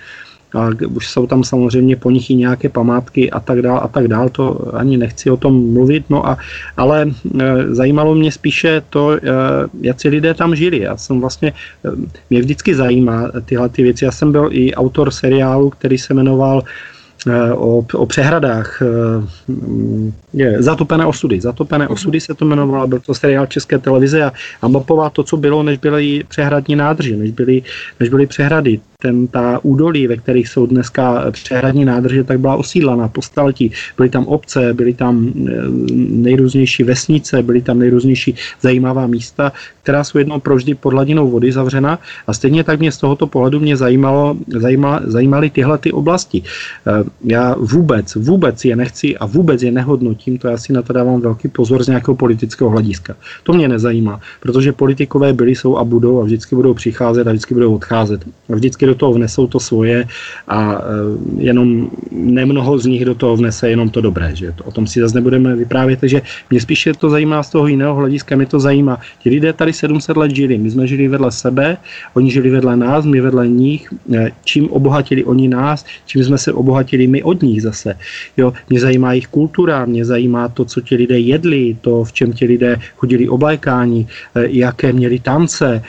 a 0.55 0.69
už 0.89 1.09
jsou 1.09 1.27
tam 1.27 1.43
samozřejmě 1.43 1.95
po 1.95 2.11
nich 2.11 2.29
i 2.29 2.35
nějaké 2.35 2.69
památky 2.69 3.31
a 3.31 3.39
tak 3.39 3.61
dál 3.61 3.79
a 3.83 3.87
tak 3.87 4.07
dál, 4.07 4.29
to 4.29 4.75
ani 4.75 4.97
nechci 4.97 5.29
o 5.29 5.37
tom 5.37 5.73
mluvit, 5.73 6.09
no 6.09 6.27
a, 6.27 6.37
ale 6.77 7.11
e, 7.39 7.73
zajímalo 7.75 8.15
mě 8.15 8.31
spíše 8.31 8.81
to, 8.89 9.13
e, 9.13 9.19
jak 9.81 10.01
si 10.01 10.09
lidé 10.09 10.33
tam 10.33 10.55
žili. 10.55 10.79
Já 10.79 10.97
jsem 10.97 11.19
vlastně, 11.19 11.49
e, 11.49 11.89
mě 12.29 12.39
vždycky 12.39 12.75
zajímá 12.75 13.31
tyhle 13.45 13.69
ty 13.69 13.83
věci. 13.83 14.05
Já 14.05 14.11
jsem 14.11 14.31
byl 14.31 14.49
i 14.51 14.73
autor 14.73 15.11
seriálu, 15.11 15.69
který 15.69 15.97
se 15.97 16.13
jmenoval 16.13 16.63
o, 17.55 17.85
o 17.93 18.05
přehradách 18.05 18.81
je, 20.33 20.63
Zatopené 20.63 21.05
osudy. 21.05 21.41
Zatopené 21.41 21.85
mhm. 21.85 21.93
osudy 21.93 22.19
se 22.19 22.33
to 22.33 22.45
jmenovalo, 22.45 22.87
byl 22.87 22.99
to 22.99 23.13
seriál 23.13 23.45
České 23.45 23.79
televize 23.79 24.23
a, 24.23 24.31
a 24.61 24.67
mapoval 24.67 25.09
to, 25.09 25.23
co 25.23 25.37
bylo, 25.37 25.63
než 25.63 25.77
byly 25.77 26.23
přehradní 26.27 26.75
nádrže, 26.75 27.17
než 27.17 27.31
byly, 27.31 27.61
než 27.99 28.09
byly 28.09 28.27
přehrady 28.27 28.79
ten, 29.03 29.27
ta 29.27 29.59
údolí, 29.63 30.07
ve 30.07 30.17
kterých 30.17 30.47
jsou 30.49 30.65
dneska 30.65 31.31
přehradní 31.31 31.85
nádrže, 31.85 32.23
tak 32.23 32.39
byla 32.39 32.55
osídlena 32.55 33.07
po 33.07 33.21
staletí. 33.21 33.71
Byly 33.97 34.09
tam 34.09 34.25
obce, 34.25 34.73
byly 34.73 34.93
tam 34.93 35.27
eh, 35.27 35.51
nejrůznější 36.23 36.83
vesnice, 36.83 37.43
byly 37.43 37.61
tam 37.61 37.79
nejrůznější 37.79 38.35
zajímavá 38.61 39.07
místa, 39.07 39.51
která 39.83 40.03
jsou 40.03 40.17
jednou 40.17 40.39
proždy 40.39 40.75
pod 40.75 40.93
hladinou 40.93 41.27
vody 41.27 41.51
zavřena 41.51 41.99
a 42.27 42.33
stejně 42.33 42.63
tak 42.63 42.79
mě 42.79 42.91
z 42.91 42.97
tohoto 42.97 43.27
pohledu 43.27 43.59
mě 43.59 43.77
zajímalo, 43.77 44.37
zajímalo, 44.47 44.99
zajímaly 45.03 45.49
tyhle 45.49 45.77
ty 45.77 45.91
oblasti. 45.91 46.43
Já 47.23 47.55
vůbec, 47.59 48.15
vůbec 48.15 48.65
je 48.65 48.75
nechci 48.75 49.17
a 49.17 49.25
vůbec 49.25 49.63
je 49.63 49.71
nehodnotím, 49.71 50.37
to 50.37 50.47
já 50.47 50.57
si 50.57 50.73
na 50.73 50.81
to 50.81 50.93
dávám 50.93 51.21
velký 51.21 51.47
pozor 51.47 51.83
z 51.83 51.87
nějakého 51.87 52.15
politického 52.15 52.69
hlediska. 52.69 53.15
To 53.43 53.53
mě 53.53 53.67
nezajímá, 53.67 54.19
protože 54.39 54.71
politikové 54.71 55.33
byli, 55.33 55.55
jsou 55.55 55.77
a 55.77 55.83
budou 55.83 56.21
a 56.21 56.23
vždycky 56.23 56.55
budou 56.55 56.73
přicházet 56.73 57.27
a 57.27 57.31
vždycky 57.31 57.53
budou 57.53 57.75
odcházet. 57.75 58.25
A 58.49 58.55
vždycky 58.55 58.85
do 58.85 58.95
toho 58.95 59.13
vnesou 59.13 59.47
to 59.47 59.59
svoje 59.59 60.07
a 60.47 60.73
e, 60.73 60.83
jenom 61.37 61.89
nemnoho 62.11 62.79
z 62.79 62.85
nich 62.85 63.05
do 63.05 63.15
toho 63.15 63.37
vnese 63.37 63.69
jenom 63.69 63.89
to 63.89 64.01
dobré. 64.01 64.35
Že? 64.35 64.53
O 64.63 64.71
tom 64.71 64.87
si 64.87 64.99
zase 64.99 65.15
nebudeme 65.15 65.55
vyprávět, 65.55 65.99
takže 65.99 66.21
mě 66.49 66.61
spíše 66.61 66.93
to 66.93 67.09
zajímá 67.09 67.43
z 67.43 67.49
toho 67.49 67.67
jiného 67.67 67.95
hlediska, 67.95 68.35
mě 68.35 68.45
to 68.45 68.59
zajímá. 68.59 68.99
Ti 69.19 69.29
lidé 69.29 69.53
tady 69.53 69.73
700 69.73 70.17
let 70.17 70.35
žili, 70.35 70.57
my 70.57 70.71
jsme 70.71 70.87
žili 70.87 71.07
vedle 71.07 71.31
sebe, 71.31 71.77
oni 72.13 72.31
žili 72.31 72.49
vedle 72.49 72.77
nás, 72.77 73.05
my 73.05 73.21
vedle 73.21 73.47
nich, 73.47 73.93
e, 74.13 74.31
čím 74.43 74.69
obohatili 74.71 75.23
oni 75.23 75.47
nás, 75.47 75.85
čím 76.05 76.23
jsme 76.23 76.37
se 76.37 76.53
obohatili 76.53 77.02
my 77.07 77.23
od 77.23 77.41
nich 77.41 77.61
zase. 77.61 77.95
Jo, 78.37 78.53
mě 78.69 78.79
zajímá 78.79 79.13
jejich 79.13 79.27
kultura, 79.27 79.85
mě 79.85 80.05
zajímá 80.05 80.47
to, 80.47 80.65
co 80.65 80.81
ti 80.81 80.95
lidé 80.95 81.19
jedli, 81.19 81.77
to, 81.81 82.03
v 82.03 82.13
čem 82.13 82.33
ti 82.33 82.45
lidé 82.45 82.79
chodili 82.95 83.29
oblékání, 83.29 84.07
e, 84.35 84.47
jaké 84.47 84.93
měli 84.93 85.19
tance, 85.19 85.63
Eh, 85.73 85.81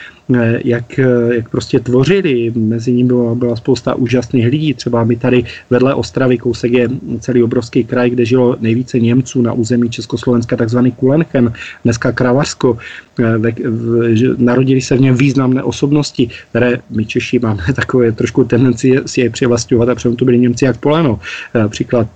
jak, 0.64 0.98
eh, 0.98 1.34
jak 1.34 1.48
prostě 1.48 1.80
tvořili. 1.80 2.52
Mezi 2.56 2.92
nimi 2.92 3.06
byla, 3.06 3.34
byla 3.34 3.56
spousta 3.56 3.94
úžasných 3.94 4.46
lidí. 4.46 4.74
Třeba 4.74 5.04
my 5.04 5.16
tady 5.16 5.44
vedle 5.70 5.94
Ostravy 5.94 6.38
kousek 6.38 6.72
je 6.72 6.88
celý 7.20 7.42
obrovský 7.42 7.84
kraj, 7.84 8.10
kde 8.10 8.24
žilo 8.24 8.56
nejvíce 8.60 8.98
Němců 8.98 9.42
na 9.42 9.52
území 9.52 9.90
Československa, 9.90 10.56
takzvaný 10.56 10.92
Kulenchen, 10.92 11.52
dneska 11.84 12.12
Kravařsko. 12.12 12.78
Eh, 13.20 13.38
v, 13.38 13.52
v, 13.52 14.34
narodili 14.38 14.80
se 14.80 14.96
v 14.96 15.00
něm 15.00 15.14
významné 15.14 15.62
osobnosti, 15.62 16.30
které 16.50 16.78
my 16.90 17.04
Češi 17.06 17.38
máme 17.38 17.62
takové 17.74 18.12
trošku 18.12 18.44
tendenci 18.44 18.96
si 19.06 19.20
je 19.20 19.30
přivlastňovat 19.30 19.88
a 19.88 19.94
přitom 19.94 20.16
to 20.16 20.24
byli 20.24 20.38
Němci 20.38 20.64
jak 20.64 20.76
poleno. 20.76 21.20
Například 21.54 22.08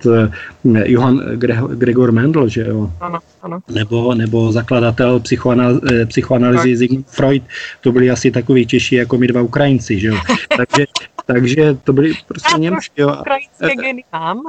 Johann 0.63 1.21
Gregor 1.75 2.11
Mendel, 2.11 2.47
že 2.47 2.61
jo? 2.61 2.91
Ano, 3.01 3.19
ano. 3.41 3.59
Nebo, 3.73 4.15
nebo 4.15 4.51
zakladatel 4.51 5.19
psychoanalýzy 6.07 6.77
Sigmund 6.77 7.07
Freud, 7.07 7.43
to 7.81 7.91
byli 7.99 8.11
asi 8.11 8.31
takový 8.31 8.65
Češi 8.65 8.95
jako 8.95 9.17
my 9.17 9.27
dva 9.27 9.41
Ukrajinci, 9.41 9.99
že 9.99 10.07
jo. 10.07 10.17
Takže, 10.57 10.85
takže 11.25 11.77
to 11.83 11.93
byli 11.93 12.13
prostě 12.27 12.57
Němci, 12.57 12.89
jo. 12.97 13.15
Ukrajinské 13.19 13.75
geny 13.75 14.03
mám. 14.13 14.41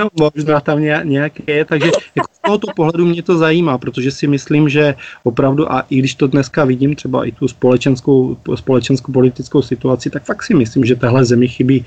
No, 0.00 0.08
možná 0.20 0.60
tam 0.60 0.80
nějaké 1.04 1.52
je, 1.52 1.64
takže 1.64 1.90
jako 2.14 2.28
z 2.32 2.38
tohoto 2.38 2.66
pohledu 2.76 3.06
mě 3.06 3.22
to 3.22 3.38
zajímá, 3.38 3.78
protože 3.78 4.10
si 4.10 4.26
myslím, 4.26 4.68
že 4.68 4.94
opravdu, 5.22 5.72
a 5.72 5.80
i 5.90 5.98
když 5.98 6.14
to 6.14 6.26
dneska 6.26 6.64
vidím, 6.64 6.94
třeba 6.94 7.24
i 7.24 7.32
tu 7.32 7.48
společenskou, 7.48 8.36
společenskou 8.54 9.12
politickou 9.12 9.62
situaci, 9.62 10.10
tak 10.10 10.24
fakt 10.24 10.42
si 10.42 10.54
myslím, 10.54 10.84
že 10.84 10.96
tahle 10.96 11.24
zemi 11.24 11.48
chybí 11.48 11.84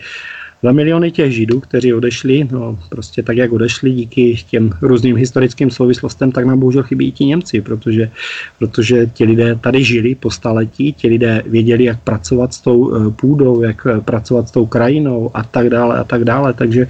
Dva 0.64 0.72
miliony 0.72 1.12
těch 1.12 1.32
židů, 1.32 1.60
kteří 1.60 1.94
odešli, 1.94 2.48
no 2.52 2.80
prostě 2.90 3.24
tak, 3.24 3.38
jak 3.38 3.52
odešli 3.52 3.92
díky 3.92 4.38
těm 4.50 4.70
různým 4.82 5.16
historickým 5.16 5.72
souvislostem, 5.72 6.32
tak 6.32 6.46
nám 6.46 6.60
bohužel 6.60 6.84
chybí 6.84 7.08
i 7.08 7.12
ti 7.12 7.26
Němci, 7.26 7.62
protože, 7.62 8.12
protože 8.60 9.06
ti 9.14 9.24
lidé 9.24 9.56
tady 9.56 9.84
žili 9.84 10.16
po 10.16 10.32
staletí, 10.32 10.94
ti 10.94 11.08
lidé 11.08 11.44
věděli, 11.46 11.84
jak 11.84 12.00
pracovat 12.00 12.54
s 12.54 12.62
tou 12.62 12.96
eh, 12.96 13.12
půdou, 13.12 13.62
jak 13.62 13.88
eh, 13.88 14.02
pracovat 14.02 14.48
s 14.48 14.52
tou 14.52 14.66
krajinou 14.66 15.32
a 15.34 15.44
tak 15.44 15.70
dále 15.70 16.00
a 16.00 16.04
tak 16.04 16.24
dále, 16.24 16.54
takže 16.54 16.88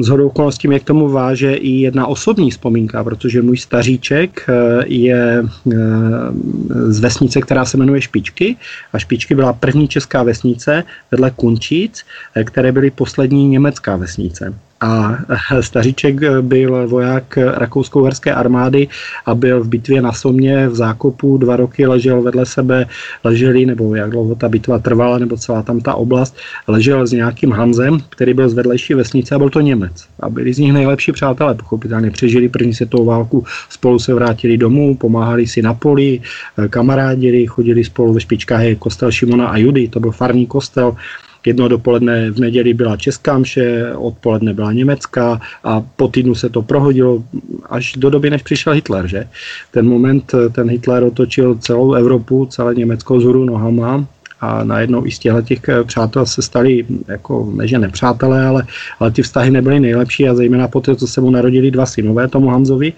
z 0.00 0.08
hodou 0.08 0.26
okolností 0.26 0.68
mě 0.68 0.80
k 0.80 0.84
tomu 0.84 1.08
váže 1.08 1.54
i 1.54 1.70
jedna 1.70 2.06
osobní 2.06 2.50
vzpomínka, 2.50 3.04
protože 3.04 3.42
můj 3.42 3.58
staříček 3.58 4.46
eh, 4.48 4.84
je 4.86 5.44
eh, 5.44 5.76
z 6.92 7.00
vesnice, 7.00 7.40
která 7.40 7.64
se 7.64 7.76
jmenuje 7.76 8.00
Špičky 8.00 8.56
a 8.92 8.98
Špičky 8.98 9.34
byla 9.34 9.52
první 9.52 9.88
česká 9.88 10.22
vesnice 10.22 10.84
vedle 11.10 11.30
Kunčic, 11.30 12.04
eh, 12.34 12.44
které 12.44 12.72
byly 12.72 12.90
poslední 12.90 13.48
německá 13.48 13.96
vesnice. 13.96 14.54
A 14.80 15.18
staříček 15.60 16.20
byl 16.40 16.88
voják 16.88 17.38
rakousko-uherské 17.38 18.34
armády 18.34 18.88
a 19.26 19.34
byl 19.34 19.64
v 19.64 19.68
bitvě 19.68 20.02
na 20.02 20.12
Somě 20.12 20.68
v 20.68 20.74
zákopu, 20.74 21.38
dva 21.38 21.56
roky 21.56 21.86
ležel 21.86 22.22
vedle 22.22 22.46
sebe, 22.46 22.86
leželi, 23.24 23.66
nebo 23.66 23.94
jak 23.94 24.10
dlouho 24.10 24.34
ta 24.34 24.48
bitva 24.48 24.78
trvala, 24.78 25.18
nebo 25.18 25.36
celá 25.36 25.62
tam 25.62 25.80
ta 25.80 25.94
oblast, 25.94 26.36
ležel 26.68 27.06
s 27.06 27.12
nějakým 27.12 27.52
Hanzem, 27.52 27.98
který 28.08 28.34
byl 28.34 28.48
z 28.48 28.54
vedlejší 28.54 28.94
vesnice 28.94 29.34
a 29.34 29.38
byl 29.38 29.50
to 29.50 29.60
Němec. 29.60 30.06
A 30.20 30.30
byli 30.30 30.54
z 30.54 30.58
nich 30.58 30.72
nejlepší 30.72 31.12
přátelé, 31.12 31.54
pochopitelně 31.54 32.10
přežili 32.10 32.48
první 32.48 32.74
světovou 32.74 33.04
válku, 33.04 33.44
spolu 33.68 33.98
se 33.98 34.14
vrátili 34.14 34.56
domů, 34.56 34.96
pomáhali 34.96 35.46
si 35.46 35.62
na 35.62 35.74
poli, 35.74 36.20
kamarádili, 36.70 37.46
chodili 37.46 37.84
spolu 37.84 38.12
ve 38.12 38.20
špičkách 38.20 38.62
kostel 38.78 39.12
Šimona 39.12 39.46
a 39.46 39.56
Judy, 39.56 39.88
to 39.88 40.00
byl 40.00 40.12
farní 40.12 40.46
kostel, 40.46 40.96
Jedno 41.46 41.68
dopoledne 41.68 42.30
v 42.30 42.40
neděli 42.40 42.74
byla 42.74 42.96
česká 42.96 43.38
mše, 43.38 43.92
odpoledne 43.96 44.54
byla 44.54 44.72
německá 44.72 45.40
a 45.64 45.80
po 45.80 46.08
týdnu 46.08 46.34
se 46.34 46.48
to 46.48 46.62
prohodilo 46.62 47.22
až 47.70 47.92
do 47.96 48.10
doby, 48.10 48.30
než 48.30 48.42
přišel 48.42 48.72
Hitler. 48.72 49.06
Že? 49.06 49.28
Ten 49.70 49.88
moment 49.88 50.34
ten 50.52 50.70
Hitler 50.70 51.02
otočil 51.04 51.54
celou 51.54 51.92
Evropu, 51.92 52.46
celé 52.46 52.74
Německo 52.74 53.20
z 53.20 53.24
hůru 53.24 53.44
nohama 53.44 54.06
a 54.40 54.64
najednou 54.64 55.06
i 55.06 55.10
z 55.10 55.18
těchto 55.18 55.42
těch 55.42 55.68
eh, 55.68 55.84
přátel 55.84 56.26
se 56.26 56.42
stali, 56.42 56.86
jako 57.08 57.52
ne 57.54 57.68
že 57.68 57.78
nepřátelé, 57.78 58.46
ale, 58.46 58.66
ale 58.98 59.10
ty 59.10 59.22
vztahy 59.22 59.50
nebyly 59.50 59.80
nejlepší 59.80 60.28
a 60.28 60.34
zejména 60.34 60.68
po 60.68 60.80
té, 60.80 60.96
co 60.96 61.06
se 61.06 61.20
mu 61.20 61.30
narodili 61.30 61.70
dva 61.70 61.86
synové 61.86 62.28
tomu 62.28 62.48
Hanzovi. 62.48 62.92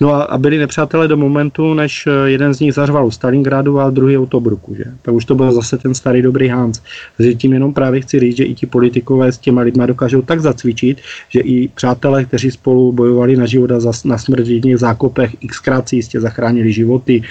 No 0.00 0.14
a, 0.14 0.22
a 0.22 0.38
byli 0.38 0.58
nepřátelé 0.58 1.08
do 1.08 1.16
momentu, 1.16 1.74
než 1.74 2.06
eh, 2.06 2.30
jeden 2.30 2.54
z 2.54 2.60
nich 2.60 2.74
zařval 2.74 3.06
u 3.06 3.10
Stalingradu 3.10 3.80
a 3.80 3.90
druhý 3.90 4.16
u 4.16 4.26
Tobruku. 4.26 4.74
Že? 4.74 4.84
Tak 5.02 5.14
už 5.14 5.24
to 5.24 5.34
byl 5.34 5.52
zase 5.52 5.78
ten 5.78 5.94
starý 5.94 6.22
dobrý 6.22 6.48
Hans. 6.48 6.82
Takže 7.16 7.34
tím 7.34 7.52
jenom 7.52 7.74
právě 7.74 8.00
chci 8.00 8.20
říct, 8.20 8.36
že 8.36 8.44
i 8.44 8.54
ti 8.54 8.66
politikové 8.66 9.32
s 9.32 9.38
těma 9.38 9.60
lidma 9.60 9.86
dokážou 9.86 10.22
tak 10.22 10.40
zacvičit, 10.40 11.00
že 11.28 11.40
i 11.40 11.68
přátelé, 11.68 12.24
kteří 12.24 12.50
spolu 12.50 12.92
bojovali 12.92 13.36
na 13.36 13.46
život 13.46 13.70
a 13.70 13.78
na 14.04 14.18
smrt 14.18 14.46
v 14.46 14.50
jedných 14.50 14.78
zákopech, 14.78 15.36
xkrát 15.46 15.88
si 15.88 15.96
jistě 15.96 16.20
zachránili 16.20 16.72
životy, 16.72 17.22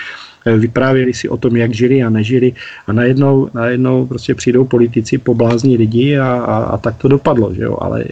vyprávěli 0.45 1.13
si 1.13 1.30
o 1.30 1.38
tom, 1.38 1.58
jak 1.58 1.73
žili 1.73 2.04
a 2.04 2.10
nežili 2.10 2.54
a 2.88 2.93
najednou, 2.93 3.49
najednou 3.54 4.06
prostě 4.06 4.36
přijdou 4.36 4.65
politici, 4.65 5.17
poblázní 5.17 5.78
lidi 5.78 6.17
a, 6.17 6.28
a, 6.28 6.56
a 6.58 6.78
tak 6.78 6.97
to 6.97 7.08
dopadlo, 7.08 7.54
že 7.54 7.63
jo, 7.63 7.78
ale 7.82 8.04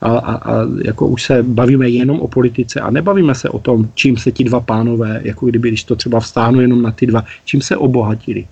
a, 0.00 0.08
a, 0.10 0.34
a 0.34 0.66
jako 0.84 1.06
už 1.06 1.22
se 1.22 1.42
bavíme 1.42 1.88
jenom 1.88 2.20
o 2.20 2.28
politice 2.28 2.80
a 2.80 2.90
nebavíme 2.90 3.34
se 3.34 3.48
o 3.48 3.58
tom, 3.58 3.88
čím 3.94 4.16
se 4.16 4.32
ti 4.32 4.44
dva 4.44 4.60
pánové, 4.60 5.20
jako 5.24 5.46
kdyby, 5.46 5.68
když 5.68 5.84
to 5.84 5.96
třeba 5.96 6.20
vstáhnu 6.20 6.60
jenom 6.60 6.82
na 6.82 6.90
ty 6.90 7.06
dva, 7.06 7.24
čím 7.44 7.60
se 7.60 7.76
obohatili. 7.76 8.44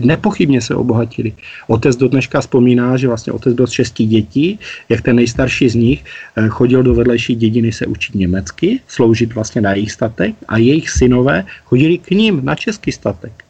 Nepochybně 0.00 0.60
se 0.60 0.74
obohatili. 0.74 1.32
Otec 1.66 1.96
do 1.96 2.08
dneška 2.08 2.40
vzpomíná, 2.40 2.96
že 2.96 3.08
vlastně 3.08 3.32
otec 3.32 3.54
byl 3.54 3.66
z 3.66 3.70
šesti 3.70 4.04
dětí, 4.04 4.58
jak 4.88 5.02
ten 5.02 5.16
nejstarší 5.16 5.68
z 5.68 5.74
nich 5.74 6.04
eh, 6.36 6.48
chodil 6.48 6.82
do 6.82 6.94
vedlejší 6.94 7.34
dědiny 7.34 7.72
se 7.72 7.86
učit 7.86 8.14
německy, 8.14 8.80
sloužit 8.88 9.34
vlastně 9.34 9.60
na 9.60 9.72
jejich 9.72 9.92
statek 9.92 10.34
a 10.48 10.58
jejich 10.58 10.90
synové 10.90 11.44
chodili 11.64 11.98
k 11.98 12.10
ním 12.10 12.40
na 12.44 12.54
český 12.54 12.92
statek. 12.92 13.44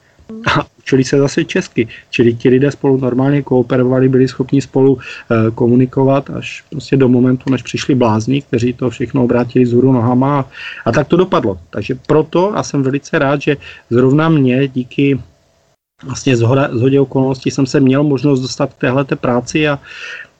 A 0.47 0.67
učili 0.79 1.05
se 1.05 1.19
zase 1.19 1.45
česky. 1.45 1.89
Čili 2.11 2.35
ti 2.35 2.49
lidé 2.49 2.71
spolu 2.71 3.01
normálně 3.01 3.43
kooperovali, 3.43 4.09
byli 4.09 4.29
schopni 4.29 4.61
spolu 4.61 4.99
e, 4.99 5.51
komunikovat 5.51 6.31
až 6.31 6.65
prostě 6.71 6.97
do 6.97 7.09
momentu, 7.09 7.51
než 7.51 7.63
přišli 7.63 7.95
blázni, 7.95 8.43
kteří 8.43 8.73
to 8.73 8.91
všechno 8.91 9.25
obrátili 9.25 9.67
z 9.67 9.73
hůru 9.73 9.93
nohama 9.93 10.41
a, 10.41 10.47
a 10.85 10.93
tak 10.93 11.09
to 11.09 11.17
dopadlo. 11.17 11.59
Takže 11.71 11.95
proto 12.07 12.57
a 12.57 12.63
jsem 12.63 12.83
velice 12.83 13.19
rád, 13.19 13.41
že 13.41 13.57
zrovna 13.91 14.29
mě 14.29 14.69
díky 14.69 15.19
vlastně 16.03 16.37
z 16.37 16.43
hodě 16.81 17.01
okolností 17.01 17.51
jsem 17.51 17.67
se 17.67 17.81
měl 17.81 18.03
možnost 18.03 18.41
dostat 18.41 18.75
k 18.75 18.79
téhle 18.79 19.05
práci 19.05 19.69
a, 19.69 19.79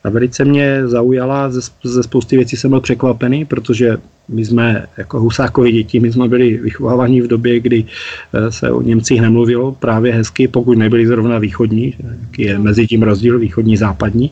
a 0.05 0.11
velice 0.11 0.45
mě 0.45 0.89
zaujala, 0.89 1.51
ze, 1.51 1.61
ze 1.85 2.03
spousty 2.03 2.37
věcí 2.37 2.57
jsem 2.57 2.71
byl 2.71 2.81
překvapený, 2.81 3.45
protože 3.45 3.97
my 4.29 4.45
jsme 4.45 4.87
jako 4.97 5.21
husákovi 5.21 5.73
děti, 5.73 6.01
my 6.01 6.13
jsme 6.13 6.29
byli 6.29 6.57
vychováváni 6.57 7.21
v 7.23 7.27
době, 7.27 7.61
kdy 7.61 7.85
eh, 8.33 8.53
se 8.53 8.71
o 8.71 8.83
Němcích 8.83 9.21
nemluvilo 9.21 9.73
právě 9.73 10.13
hezky, 10.13 10.49
pokud 10.49 10.79
nebyli 10.79 11.07
zrovna 11.07 11.39
východní, 11.39 11.95
je 12.39 12.59
mezi 12.59 12.87
tím 12.87 13.03
rozdíl 13.03 13.39
východní, 13.39 13.77
západní. 13.77 14.31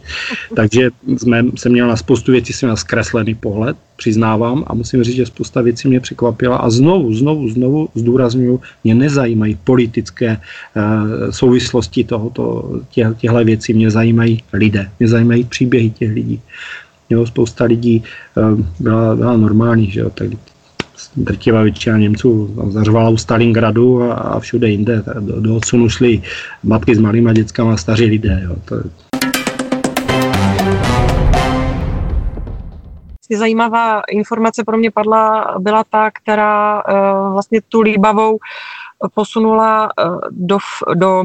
Takže 0.56 0.90
jsme, 1.16 1.44
se 1.56 1.68
měl 1.68 1.88
na 1.88 1.96
spoustu 1.96 2.32
věcí 2.32 2.52
jsem 2.52 2.66
měl 2.66 2.76
zkreslený 2.76 3.35
pohled, 3.35 3.76
přiznávám, 4.02 4.66
a 4.66 4.74
musím 4.74 5.04
říct, 5.06 5.22
že 5.22 5.26
spousta 5.26 5.62
věcí 5.62 5.88
mě 5.88 6.00
překvapila 6.00 6.56
a 6.56 6.70
znovu, 6.70 7.14
znovu, 7.14 7.48
znovu 7.48 7.88
zdůraznuju, 7.94 8.60
mě 8.84 8.94
nezajímají 8.94 9.54
politické 9.64 10.34
uh, 10.34 11.30
souvislosti 11.30 12.04
tohoto, 12.04 12.82
tě, 12.90 13.14
těchto 13.14 13.44
věcí, 13.44 13.74
mě 13.74 13.90
zajímají 13.90 14.42
lidé, 14.52 14.90
mě 14.98 15.08
zajímají 15.08 15.44
příběhy 15.44 15.90
těch 15.90 16.10
lidí 16.10 16.42
jo, 17.12 17.26
spousta 17.26 17.64
lidí 17.64 18.02
eh, 18.02 18.62
byla, 18.80 19.16
byla 19.16 19.36
normální, 19.36 19.90
že 19.90 20.00
jo, 20.00 20.10
tak 20.10 20.28
drtivá 21.16 21.62
většina 21.62 21.98
Němců 21.98 22.54
zařvala 22.70 23.08
u 23.08 23.16
Stalingradu 23.16 24.02
a, 24.02 24.14
a 24.14 24.40
všude 24.40 24.68
jinde. 24.68 25.02
Do, 25.20 25.40
do 25.40 25.56
odsunu 25.56 25.88
šli 25.88 26.22
matky 26.62 26.94
s 26.94 26.98
malýma 26.98 27.32
dětskama, 27.32 27.76
staří 27.76 28.04
lidé. 28.04 28.42
Jo. 28.44 28.56
To, 28.64 28.82
zajímavá 33.37 34.03
informace 34.11 34.64
pro 34.64 34.79
mě 34.79 34.90
padla, 34.90 35.55
byla 35.59 35.85
ta, 35.85 36.11
která 36.11 36.83
uh, 36.85 37.33
vlastně 37.33 37.61
tu 37.68 37.81
líbavou 37.81 38.38
posunula 39.14 39.88
uh, 40.05 40.21
do, 40.31 40.59
do 40.95 41.18
uh, 41.18 41.25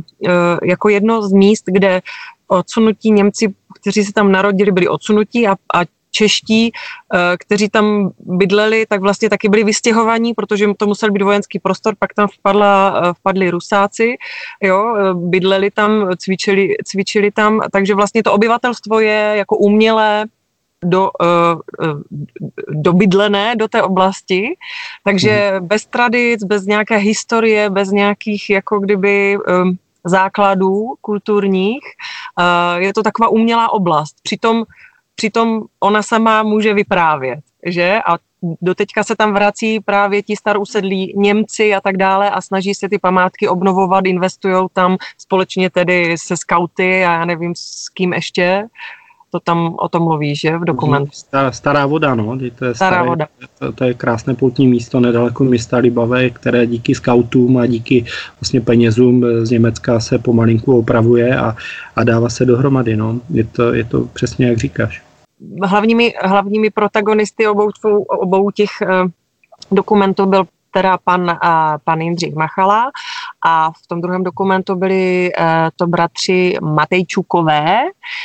jako 0.64 0.90
jedno 0.90 1.22
z 1.22 1.32
míst, 1.32 1.64
kde 1.66 2.02
odsunutí 2.48 3.12
Němci 3.12 3.54
kteří 3.80 4.04
se 4.04 4.14
tam 4.14 4.32
narodili, 4.32 4.72
byli 4.72 4.88
odsunutí 4.88 5.48
a, 5.48 5.52
a 5.52 5.80
čeští, 6.12 6.72
eh, 6.72 7.38
kteří 7.40 7.70
tam 7.70 8.10
bydleli, 8.20 8.86
tak 8.86 9.02
vlastně 9.02 9.30
taky 9.30 9.50
byli 9.50 9.64
vystěhovaní, 9.64 10.34
protože 10.34 10.66
to 10.78 10.88
musel 10.88 11.12
být 11.12 11.24
vojenský 11.24 11.60
prostor, 11.60 11.96
pak 12.00 12.14
tam 12.14 12.28
vpadla, 12.28 13.02
eh, 13.04 13.14
vpadli 13.14 13.50
rusáci, 13.50 14.16
jo, 14.64 14.96
eh, 14.96 15.14
bydleli 15.14 15.72
tam, 15.72 16.10
cvičili, 16.18 16.76
cvičili 16.84 17.32
tam, 17.32 17.62
takže 17.72 17.96
vlastně 17.96 18.24
to 18.24 18.34
obyvatelstvo 18.34 19.00
je 19.00 19.34
jako 19.36 19.58
umělé 19.58 20.26
do, 20.86 21.10
dobydlené 22.70 23.56
do 23.56 23.68
té 23.68 23.84
oblasti, 23.84 24.58
takže 25.04 25.52
hmm. 25.52 25.68
bez 25.68 25.86
tradic, 25.86 26.44
bez 26.44 26.66
nějaké 26.66 26.98
historie, 26.98 27.70
bez 27.70 27.92
nějakých 27.92 28.50
jako 28.50 28.80
kdyby 28.80 29.38
základů 30.08 30.94
kulturních. 31.02 31.84
Eh, 32.40 32.82
je 32.82 32.94
to 32.94 33.04
taková 33.04 33.30
umělá 33.30 33.74
oblast. 33.74 34.16
Přitom, 34.24 34.64
přitom 35.16 35.64
ona 35.80 36.04
sama 36.04 36.44
může 36.44 36.74
vyprávět, 36.74 37.40
že? 37.66 38.00
A 38.08 38.18
doteďka 38.62 39.04
se 39.04 39.16
tam 39.16 39.34
vrací 39.34 39.80
právě 39.80 40.24
ti 40.24 40.36
starousedlí 40.36 41.14
Němci 41.18 41.74
a 41.74 41.82
tak 41.82 41.98
dále 41.98 42.30
a 42.30 42.42
snaží 42.42 42.74
se 42.74 42.90
ty 42.90 43.00
památky 43.00 43.48
obnovovat, 43.48 44.06
investují 44.06 44.68
tam 44.74 44.98
společně 45.18 45.70
tedy 45.70 46.16
se 46.18 46.38
skauty 46.38 47.06
a 47.06 47.12
já 47.12 47.26
nevím 47.26 47.56
s 47.56 47.90
kým 47.90 48.14
ještě 48.14 48.68
to 49.32 49.40
tam 49.40 49.76
o 49.80 49.90
tom 49.90 50.04
mluví, 50.04 50.36
že 50.36 50.58
v 50.58 50.64
dokumentu. 50.64 51.12
Stará, 51.14 51.52
stará 51.52 51.86
voda, 51.86 52.16
no. 52.16 52.38
To 52.38 52.44
je, 52.44 52.52
stará 52.52 52.74
staré, 52.74 53.10
voda. 53.10 53.28
To, 53.60 53.72
to 53.72 53.84
je 53.84 53.94
krásné 53.94 54.36
poutní 54.36 54.68
místo 54.68 55.00
nedaleko 55.00 55.44
města 55.44 55.78
Libavé, 55.78 56.30
které 56.30 56.66
díky 56.66 56.96
skautům 56.96 57.58
a 57.58 57.66
díky 57.66 58.06
vlastně 58.42 58.62
penězům 58.62 59.26
z 59.46 59.52
Německa 59.52 60.00
se 60.00 60.20
pomalinku 60.20 60.80
opravuje 60.80 61.38
a, 61.38 61.56
a 61.96 62.04
dává 62.04 62.30
se 62.30 62.46
dohromady, 62.46 62.96
no. 62.96 63.20
Je 63.30 63.44
to, 63.44 63.74
je 63.74 63.84
to 63.84 64.06
přesně 64.06 64.48
jak 64.48 64.58
říkáš. 64.58 65.04
Hlavními, 65.64 66.14
hlavními 66.24 66.70
protagonisty 66.70 67.48
obou, 67.48 67.70
obou 68.08 68.52
těch 68.52 68.70
uh, 68.82 69.10
dokumentů 69.72 70.26
byl 70.26 70.44
teda 70.74 70.98
pan, 71.04 71.22
uh, 71.22 71.38
pan 71.84 72.02
Jindřich 72.02 72.36
Machala 72.36 72.92
a 73.46 73.72
v 73.72 73.88
tom 73.88 74.02
druhém 74.02 74.24
dokumentu 74.24 74.76
byli 74.76 75.32
uh, 75.40 75.46
to 75.76 75.88
bratři 75.88 76.58
Matejčukové. 76.62 77.78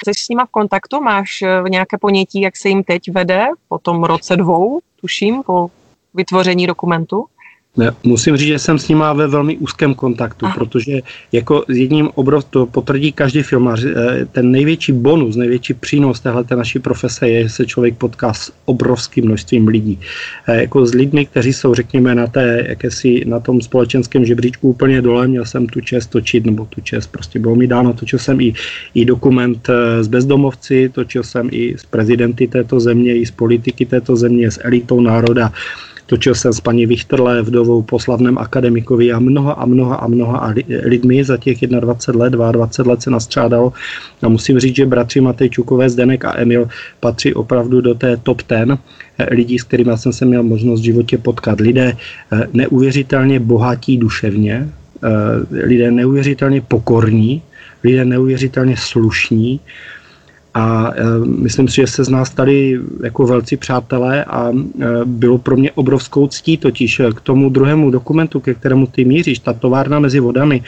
Jsi 0.04 0.14
s 0.14 0.28
nima 0.28 0.46
v 0.46 0.50
kontaktu? 0.50 1.00
Máš 1.00 1.42
uh, 1.42 1.68
nějaké 1.68 1.98
ponětí, 1.98 2.40
jak 2.40 2.56
se 2.56 2.68
jim 2.68 2.84
teď 2.84 3.10
vede 3.10 3.46
po 3.68 3.78
tom 3.78 4.04
roce 4.04 4.36
dvou, 4.36 4.80
tuším, 5.00 5.42
po 5.42 5.70
vytvoření 6.14 6.66
dokumentu? 6.66 7.26
Ne, 7.76 7.90
musím 8.04 8.36
říct, 8.36 8.48
že 8.48 8.58
jsem 8.58 8.78
s 8.78 8.88
nima 8.88 9.12
ve 9.12 9.26
velmi 9.26 9.56
úzkém 9.56 9.94
kontaktu, 9.94 10.46
Aha. 10.46 10.54
protože 10.54 11.00
jako 11.32 11.64
s 11.68 11.76
jedním 11.76 12.08
obrov, 12.14 12.44
to 12.44 12.66
potvrdí 12.66 13.12
každý 13.12 13.42
filmář, 13.42 13.84
eh, 13.84 14.26
ten 14.32 14.50
největší 14.50 14.92
bonus, 14.92 15.36
největší 15.36 15.74
přínos 15.74 16.20
téhle 16.20 16.44
naší 16.56 16.78
profese 16.78 17.28
je, 17.28 17.42
že 17.42 17.48
se 17.48 17.66
člověk 17.66 17.96
potká 17.96 18.34
s 18.34 18.52
obrovským 18.64 19.24
množstvím 19.24 19.68
lidí. 19.68 20.00
Eh, 20.48 20.60
jako 20.60 20.86
s 20.86 20.94
lidmi, 20.94 21.26
kteří 21.26 21.52
jsou, 21.52 21.74
řekněme, 21.74 22.14
na, 22.14 22.26
té, 22.26 22.64
jakési, 22.68 23.24
na 23.24 23.40
tom 23.40 23.60
společenském 23.60 24.24
žebříčku 24.24 24.68
úplně 24.68 25.02
dole, 25.02 25.28
měl 25.28 25.44
jsem 25.44 25.66
tu 25.66 25.80
čest 25.80 26.06
točit, 26.06 26.44
nebo 26.44 26.68
tu 26.68 26.80
čest, 26.80 27.06
prostě 27.06 27.38
bylo 27.38 27.56
mi 27.56 27.66
dáno, 27.66 27.92
točil 27.92 28.18
jsem 28.18 28.40
i, 28.40 28.52
i 28.94 29.04
dokument 29.04 29.68
s 30.00 30.06
eh, 30.06 30.10
bezdomovci, 30.10 30.88
točil 30.92 31.22
jsem 31.22 31.48
i 31.52 31.74
s 31.78 31.84
prezidenty 31.88 32.48
této 32.48 32.80
země, 32.80 33.16
i 33.16 33.26
s 33.26 33.30
politiky 33.30 33.86
této 33.86 34.16
země, 34.16 34.50
s 34.50 34.60
elitou 34.60 35.00
národa, 35.00 35.52
Točil 36.06 36.34
jsem 36.34 36.52
s 36.52 36.60
paní 36.60 36.86
Vichterle, 36.86 37.42
vdovou 37.42 37.82
po 37.82 37.98
slavném 37.98 38.38
akademikovi 38.38 39.12
a 39.12 39.18
mnoha 39.18 39.52
a 39.52 39.66
mnoha 39.66 39.96
a 39.96 40.06
mnoha 40.06 40.54
lidmi 40.84 41.24
za 41.24 41.36
těch 41.36 41.58
21 41.66 42.24
let, 42.24 42.30
22 42.30 42.92
let 42.92 43.02
se 43.02 43.10
nastřádalo. 43.10 43.72
A 44.22 44.28
musím 44.28 44.58
říct, 44.58 44.76
že 44.76 44.86
bratři 44.86 45.20
Matejčukové, 45.20 45.90
Zdenek 45.90 46.24
a 46.24 46.38
Emil 46.38 46.68
patří 47.00 47.34
opravdu 47.34 47.80
do 47.80 47.94
té 47.94 48.16
top 48.16 48.42
ten 48.42 48.78
eh, 49.18 49.34
lidí, 49.34 49.58
s 49.58 49.62
kterými 49.62 49.92
jsem 49.96 50.12
se 50.12 50.24
měl 50.24 50.42
možnost 50.42 50.80
v 50.80 50.84
životě 50.84 51.18
potkat. 51.18 51.60
Lidé 51.60 51.96
eh, 52.32 52.46
neuvěřitelně 52.52 53.40
bohatí 53.40 53.96
duševně, 53.96 54.68
eh, 55.04 55.08
lidé 55.66 55.90
neuvěřitelně 55.90 56.60
pokorní, 56.60 57.42
lidé 57.84 58.04
neuvěřitelně 58.04 58.76
slušní, 58.76 59.60
a 60.54 60.92
e, 60.96 61.02
myslím 61.24 61.68
si, 61.68 61.76
že 61.76 61.86
se 61.86 62.04
z 62.04 62.08
nás 62.08 62.28
stali 62.28 62.80
jako 63.02 63.26
velcí 63.26 63.56
přátelé 63.56 64.24
a 64.24 64.50
e, 64.50 64.54
bylo 65.04 65.38
pro 65.38 65.56
mě 65.56 65.72
obrovskou 65.72 66.26
ctí 66.28 66.56
totiž 66.56 67.00
k 67.16 67.20
tomu 67.20 67.48
druhému 67.48 67.90
dokumentu, 67.90 68.40
ke 68.40 68.54
kterému 68.54 68.86
ty 68.86 69.04
míříš, 69.04 69.38
ta 69.38 69.52
továrna 69.52 69.98
mezi 69.98 70.20
vodami, 70.20 70.62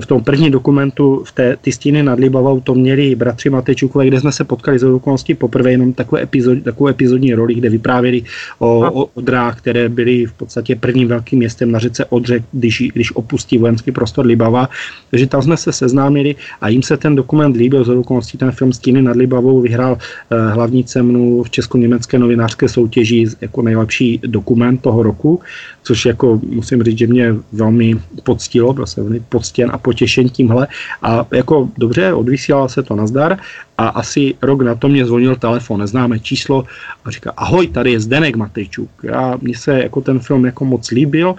v 0.00 0.06
tom 0.06 0.24
prvním 0.24 0.52
dokumentu 0.52 1.22
v 1.24 1.32
té 1.32 1.56
ty 1.60 1.72
stíny 1.72 2.02
nad 2.02 2.18
Libavou 2.18 2.60
to 2.60 2.74
měli 2.74 3.14
bratři 3.14 3.50
Matečukové, 3.50 4.06
kde 4.06 4.20
jsme 4.20 4.32
se 4.32 4.44
potkali 4.44 4.78
z 4.78 4.84
okolností 4.84 5.34
poprvé 5.34 5.70
jenom 5.70 5.92
takové 5.92 6.22
epizod, 6.22 6.62
takovou 6.62 6.88
epizodní 6.88 7.34
roli, 7.34 7.54
kde 7.54 7.70
vyprávěli 7.70 8.22
o, 8.58 8.90
o 9.02 9.04
Odrách, 9.14 9.58
které 9.58 9.88
byly 9.88 10.26
v 10.26 10.32
podstatě 10.32 10.76
prvním 10.76 11.08
velkým 11.08 11.38
městem 11.38 11.70
na 11.70 11.78
řece 11.78 12.04
Odře, 12.04 12.44
když, 12.52 12.82
když 12.94 13.16
opustí 13.16 13.58
vojenský 13.58 13.92
prostor 13.92 14.26
Libava. 14.26 14.68
Takže 15.10 15.26
tam 15.26 15.42
jsme 15.42 15.56
se 15.56 15.72
seznámili 15.72 16.36
a 16.60 16.68
jim 16.68 16.82
se 16.82 16.96
ten 16.96 17.14
dokument 17.14 17.56
líbil, 17.56 17.84
z 17.84 17.88
okolností 17.88 18.38
ten 18.38 18.52
film 18.52 18.72
Stíny 18.72 19.02
nad 19.02 19.16
Libavou 19.16 19.60
vyhrál 19.60 19.98
eh, 19.98 20.50
hlavní 20.50 20.84
cenu 20.84 21.42
v 21.42 21.50
česko-německé 21.50 22.18
novinářské 22.18 22.68
soutěži 22.68 23.26
jako 23.40 23.62
nejlepší 23.62 24.20
dokument 24.26 24.78
toho 24.78 25.02
roku, 25.02 25.40
což 25.82 26.04
jako 26.06 26.40
musím 26.46 26.82
říct, 26.82 26.98
že 26.98 27.06
mě 27.06 27.34
velmi 27.52 27.94
poctilo, 28.22 28.72
byl 28.72 28.86
jsem 28.86 29.04
velmi 29.04 29.20
poctěn 29.28 29.70
a 29.72 29.78
potěšen 29.84 30.28
tímhle. 30.28 30.66
A 31.02 31.26
jako 31.30 31.68
dobře, 31.78 32.12
odvysílal 32.12 32.68
se 32.68 32.82
to 32.82 32.96
nazdar 32.96 33.38
a 33.78 33.88
asi 33.88 34.34
rok 34.42 34.62
na 34.62 34.74
to 34.74 34.88
mě 34.88 35.06
zvonil 35.06 35.36
telefon, 35.36 35.80
neznáme 35.80 36.18
číslo 36.18 36.64
a 37.04 37.10
říká, 37.10 37.32
ahoj, 37.36 37.66
tady 37.66 37.92
je 37.92 38.00
Zdenek 38.00 38.36
Matejčuk. 38.36 38.90
Já, 39.02 39.36
mně 39.40 39.56
se 39.56 39.82
jako 39.82 40.00
ten 40.00 40.18
film 40.18 40.44
jako 40.44 40.64
moc 40.64 40.90
líbil, 40.90 41.34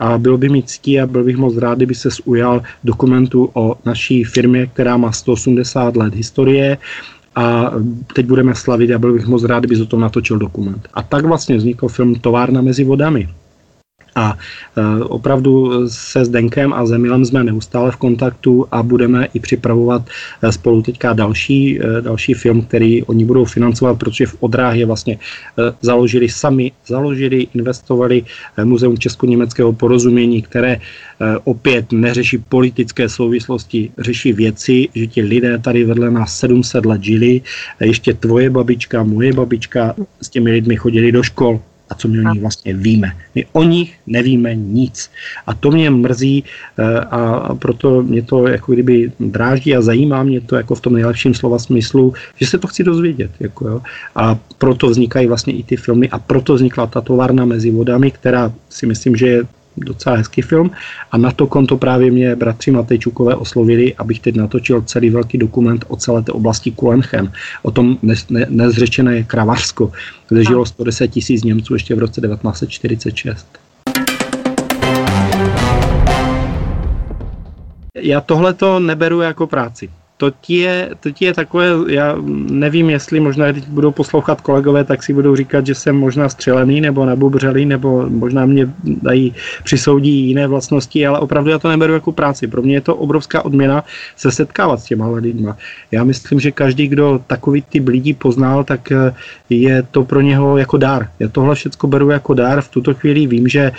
a 0.00 0.18
bylo 0.18 0.38
by 0.38 0.48
mi 0.48 0.62
ctí 0.62 1.00
a 1.00 1.06
byl 1.06 1.24
bych 1.24 1.36
moc 1.36 1.56
rád, 1.56 1.80
kdyby 1.80 1.94
se 1.94 2.08
ujal 2.24 2.62
dokumentu 2.84 3.50
o 3.54 3.76
naší 3.84 4.24
firmě, 4.24 4.66
která 4.66 4.96
má 4.96 5.12
180 5.12 5.96
let 5.96 6.14
historie 6.14 6.78
a 7.36 7.72
teď 8.12 8.26
budeme 8.26 8.54
slavit 8.54 8.90
a 8.92 8.98
byl 8.98 9.12
bych 9.12 9.26
moc 9.26 9.44
rád, 9.44 9.64
kdyby 9.64 9.82
o 9.82 9.86
tom 9.86 10.00
natočil 10.00 10.38
dokument. 10.38 10.88
A 10.94 11.02
tak 11.02 11.24
vlastně 11.24 11.56
vznikl 11.56 11.88
film 11.88 12.14
Továrna 12.14 12.60
mezi 12.60 12.84
vodami. 12.84 13.28
A 14.16 14.32
e, 14.32 15.04
opravdu 15.04 15.70
se 15.88 16.24
s 16.24 16.28
Denkem 16.28 16.72
a 16.72 16.86
Zemilem 16.86 17.24
jsme 17.24 17.44
neustále 17.44 17.90
v 17.92 17.96
kontaktu 17.96 18.66
a 18.72 18.82
budeme 18.82 19.28
i 19.34 19.40
připravovat 19.40 20.02
e, 20.42 20.52
spolu 20.52 20.82
teďka 20.82 21.12
další, 21.12 21.80
e, 21.80 22.00
další 22.00 22.34
film, 22.34 22.62
který 22.62 23.02
oni 23.04 23.24
budou 23.24 23.44
financovat, 23.44 23.98
protože 23.98 24.26
v 24.26 24.36
Odráhě 24.40 24.86
vlastně 24.86 25.18
založili 25.80 26.28
sami, 26.28 26.72
založili, 26.86 27.46
investovali 27.54 28.22
Muzeum 28.64 28.98
česko-německého 28.98 29.72
porozumění, 29.72 30.42
které 30.42 30.80
opět 31.44 31.92
neřeší 31.92 32.38
politické 32.38 33.08
souvislosti, 33.08 33.90
řeší 33.98 34.32
věci, 34.32 34.88
že 34.94 35.06
ti 35.06 35.22
lidé 35.22 35.58
tady 35.58 35.84
vedle 35.84 36.10
nás 36.10 36.38
700 36.38 36.86
let 36.86 37.02
žili, 37.02 37.40
ještě 37.80 38.14
tvoje 38.14 38.50
babička, 38.50 39.02
moje 39.02 39.32
babička 39.32 39.94
s 40.22 40.28
těmi 40.28 40.50
lidmi 40.50 40.76
chodili 40.76 41.12
do 41.12 41.22
škol, 41.22 41.60
a 41.90 41.94
co 41.94 42.08
my 42.08 42.20
o 42.20 42.32
nich 42.32 42.40
vlastně 42.40 42.74
víme. 42.74 43.12
My 43.34 43.46
o 43.52 43.62
nich 43.62 43.94
nevíme 44.06 44.54
nic. 44.54 45.10
A 45.46 45.54
to 45.54 45.70
mě 45.70 45.90
mrzí 45.90 46.44
eh, 46.78 47.00
a 47.00 47.54
proto 47.54 48.02
mě 48.02 48.22
to 48.22 48.48
jako 48.48 48.72
kdyby 48.72 49.12
dráždí 49.20 49.76
a 49.76 49.82
zajímá 49.82 50.22
mě 50.22 50.40
to 50.40 50.56
jako 50.56 50.74
v 50.74 50.80
tom 50.80 50.92
nejlepším 50.92 51.34
slova 51.34 51.58
smyslu, 51.58 52.14
že 52.36 52.46
se 52.46 52.58
to 52.58 52.66
chci 52.66 52.84
dozvědět. 52.84 53.30
Jako 53.40 53.68
jo. 53.68 53.82
A 54.16 54.38
proto 54.58 54.86
vznikají 54.86 55.26
vlastně 55.26 55.52
i 55.52 55.62
ty 55.62 55.76
filmy 55.76 56.08
a 56.08 56.18
proto 56.18 56.54
vznikla 56.54 56.86
ta 56.86 57.00
továrna 57.00 57.44
mezi 57.44 57.70
vodami, 57.70 58.10
která 58.10 58.52
si 58.68 58.86
myslím, 58.86 59.16
že 59.16 59.26
je 59.26 59.44
docela 59.76 60.16
hezký 60.16 60.42
film. 60.42 60.70
A 61.12 61.18
na 61.18 61.32
to 61.32 61.46
konto 61.46 61.76
právě 61.76 62.10
mě 62.10 62.36
bratři 62.36 62.70
Matejčukové 62.70 63.34
oslovili, 63.34 63.94
abych 63.94 64.20
teď 64.20 64.36
natočil 64.36 64.82
celý 64.82 65.10
velký 65.10 65.38
dokument 65.38 65.84
o 65.88 65.96
celé 65.96 66.22
té 66.22 66.32
oblasti 66.32 66.70
Kulenchen, 66.70 67.32
o 67.62 67.70
tom 67.70 67.98
ne, 68.02 68.14
ne, 68.30 68.46
nezřečené 68.48 69.22
Kravarsko, 69.22 69.92
kde 70.28 70.44
žilo 70.44 70.66
110 70.66 71.08
tisíc 71.08 71.44
Němců 71.44 71.74
ještě 71.74 71.94
v 71.94 71.98
roce 71.98 72.20
1946. 72.20 73.46
Já 77.98 78.20
tohle 78.20 78.54
to 78.54 78.80
neberu 78.80 79.20
jako 79.20 79.46
práci 79.46 79.88
to 80.16 80.30
ti, 80.40 80.56
je, 80.56 80.90
to 81.00 81.10
ti 81.10 81.24
je 81.24 81.34
takové, 81.34 81.68
já 81.88 82.14
nevím, 82.50 82.90
jestli 82.90 83.20
možná, 83.20 83.52
když 83.52 83.64
budou 83.64 83.90
poslouchat 83.90 84.40
kolegové, 84.40 84.84
tak 84.84 85.02
si 85.02 85.12
budou 85.12 85.36
říkat, 85.36 85.66
že 85.66 85.74
jsem 85.74 85.96
možná 85.96 86.28
střelený 86.28 86.80
nebo 86.80 87.04
nabubřelý, 87.04 87.66
nebo 87.66 88.08
možná 88.08 88.46
mě 88.46 88.68
dají, 88.84 89.34
přisoudí 89.64 90.28
jiné 90.28 90.46
vlastnosti, 90.46 91.06
ale 91.06 91.18
opravdu 91.18 91.50
já 91.50 91.58
to 91.58 91.68
neberu 91.68 91.92
jako 91.92 92.12
práci. 92.12 92.46
Pro 92.46 92.62
mě 92.62 92.74
je 92.74 92.80
to 92.80 92.96
obrovská 92.96 93.44
odměna 93.44 93.84
se 94.16 94.30
setkávat 94.30 94.80
s 94.80 94.84
těma 94.84 95.08
lidma. 95.08 95.56
Já 95.90 96.04
myslím, 96.04 96.40
že 96.40 96.50
každý, 96.50 96.88
kdo 96.88 97.20
takový 97.26 97.62
typ 97.62 97.88
lidí 97.88 98.14
poznal, 98.14 98.64
tak 98.64 98.92
eh, 98.92 99.14
je 99.50 99.82
to 99.90 100.04
pro 100.04 100.20
něho 100.20 100.56
jako 100.56 100.76
dár. 100.76 101.08
Já 101.18 101.28
tohle 101.28 101.54
všechno 101.54 101.88
beru 101.88 102.10
jako 102.10 102.34
dár. 102.34 102.60
V 102.60 102.68
tuto 102.68 102.94
chvíli 102.94 103.26
vím, 103.26 103.48
že 103.48 103.60
eh, 103.60 103.72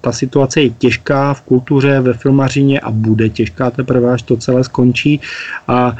ta 0.00 0.12
situace 0.12 0.62
je 0.62 0.70
těžká 0.70 1.34
v 1.34 1.40
kultuře, 1.40 2.00
ve 2.00 2.14
filmařině 2.14 2.80
a 2.80 2.90
bude 2.90 3.28
těžká 3.28 3.70
teprve, 3.70 4.12
až 4.12 4.22
to 4.22 4.36
celé 4.36 4.64
skončí 4.64 5.20
a 5.68 5.96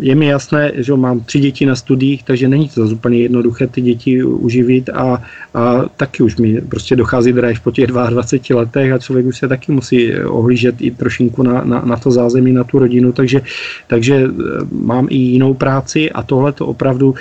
je 0.00 0.14
mi 0.14 0.26
jasné, 0.26 0.72
že 0.74 0.94
mám 0.94 1.20
tři 1.20 1.40
děti 1.40 1.66
na 1.66 1.76
studiích, 1.76 2.22
takže 2.22 2.48
není 2.48 2.68
to 2.68 2.82
zase 2.82 2.94
úplně 2.94 3.18
jednoduché 3.18 3.66
ty 3.66 3.80
děti 3.80 4.24
uživit 4.24 4.88
a, 4.88 5.22
a 5.54 5.82
taky 5.96 6.22
už 6.22 6.36
mi 6.36 6.60
prostě 6.60 6.96
dochází 6.96 7.32
drive 7.32 7.60
po 7.64 7.70
těch 7.70 7.86
22 7.86 8.60
letech 8.60 8.92
a 8.92 8.98
člověk 8.98 9.26
už 9.26 9.38
se 9.38 9.48
taky 9.48 9.72
musí 9.72 10.14
ohlížet 10.16 10.74
i 10.78 10.90
trošinku 10.90 11.42
na, 11.42 11.64
na, 11.64 11.82
na 11.84 11.96
to 11.96 12.10
zázemí, 12.10 12.52
na 12.52 12.64
tu 12.64 12.78
rodinu, 12.78 13.12
takže, 13.12 13.42
takže 13.86 14.14
e, 14.14 14.28
mám 14.72 15.06
i 15.10 15.16
jinou 15.16 15.54
práci 15.54 16.10
a 16.10 16.22
tohle 16.22 16.52
to 16.52 16.66
opravdu 16.66 17.14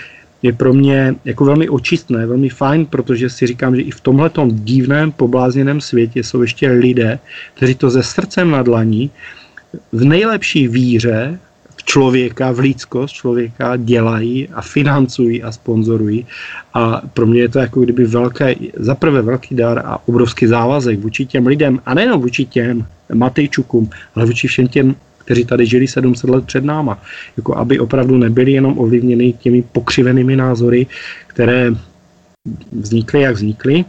je 0.44 0.54
pro 0.54 0.74
mě 0.74 1.16
jako 1.26 1.46
velmi 1.46 1.70
očistné, 1.70 2.26
velmi 2.26 2.50
fajn, 2.50 2.86
protože 2.86 3.30
si 3.30 3.48
říkám, 3.48 3.76
že 3.76 3.82
i 3.82 3.92
v 3.92 4.02
tomhle 4.02 4.32
divném, 4.48 5.12
poblázněném 5.12 5.82
světě 5.82 6.24
jsou 6.24 6.42
ještě 6.42 6.72
lidé, 6.72 7.20
kteří 7.54 7.76
to 7.76 7.90
ze 7.90 8.04
srdcem 8.04 8.52
na 8.52 8.64
dlaní 8.64 9.12
v 9.92 10.06
nejlepší 10.06 10.68
víře 10.68 11.40
v 11.76 11.84
člověka, 11.84 12.52
v 12.52 12.60
lidskost 12.60 13.14
člověka 13.14 13.76
dělají 13.76 14.50
a 14.50 14.62
financují 14.62 15.44
a 15.44 15.52
sponzorují. 15.52 16.26
A 16.74 17.02
pro 17.14 17.26
mě 17.26 17.42
je 17.42 17.50
to 17.50 17.60
jako 17.60 17.82
kdyby 17.82 18.06
velké, 18.06 18.56
zaprvé 18.76 19.22
velký 19.22 19.56
dar 19.56 19.82
a 19.86 20.08
obrovský 20.08 20.48
závazek 20.48 21.00
vůči 21.00 21.26
těm 21.26 21.48
lidem, 21.48 21.80
a 21.86 21.94
nejenom 21.94 22.22
vůči 22.22 22.46
těm 22.46 22.86
Matejčukům, 23.14 23.90
ale 24.16 24.26
vůči 24.26 24.48
všem 24.48 24.68
těm 24.68 24.96
kteří 25.30 25.46
tady 25.46 25.66
žili 25.66 25.88
700 25.88 26.30
let 26.30 26.46
před 26.46 26.64
náma. 26.64 26.98
Jako 27.38 27.58
aby 27.58 27.80
opravdu 27.80 28.18
nebyli 28.18 28.52
jenom 28.52 28.80
ovlivněni 28.80 29.34
těmi 29.34 29.62
pokřivenými 29.62 30.36
názory, 30.36 30.88
které 31.28 31.72
vznikly, 32.72 33.22
jak 33.22 33.36
vznikly, 33.36 33.86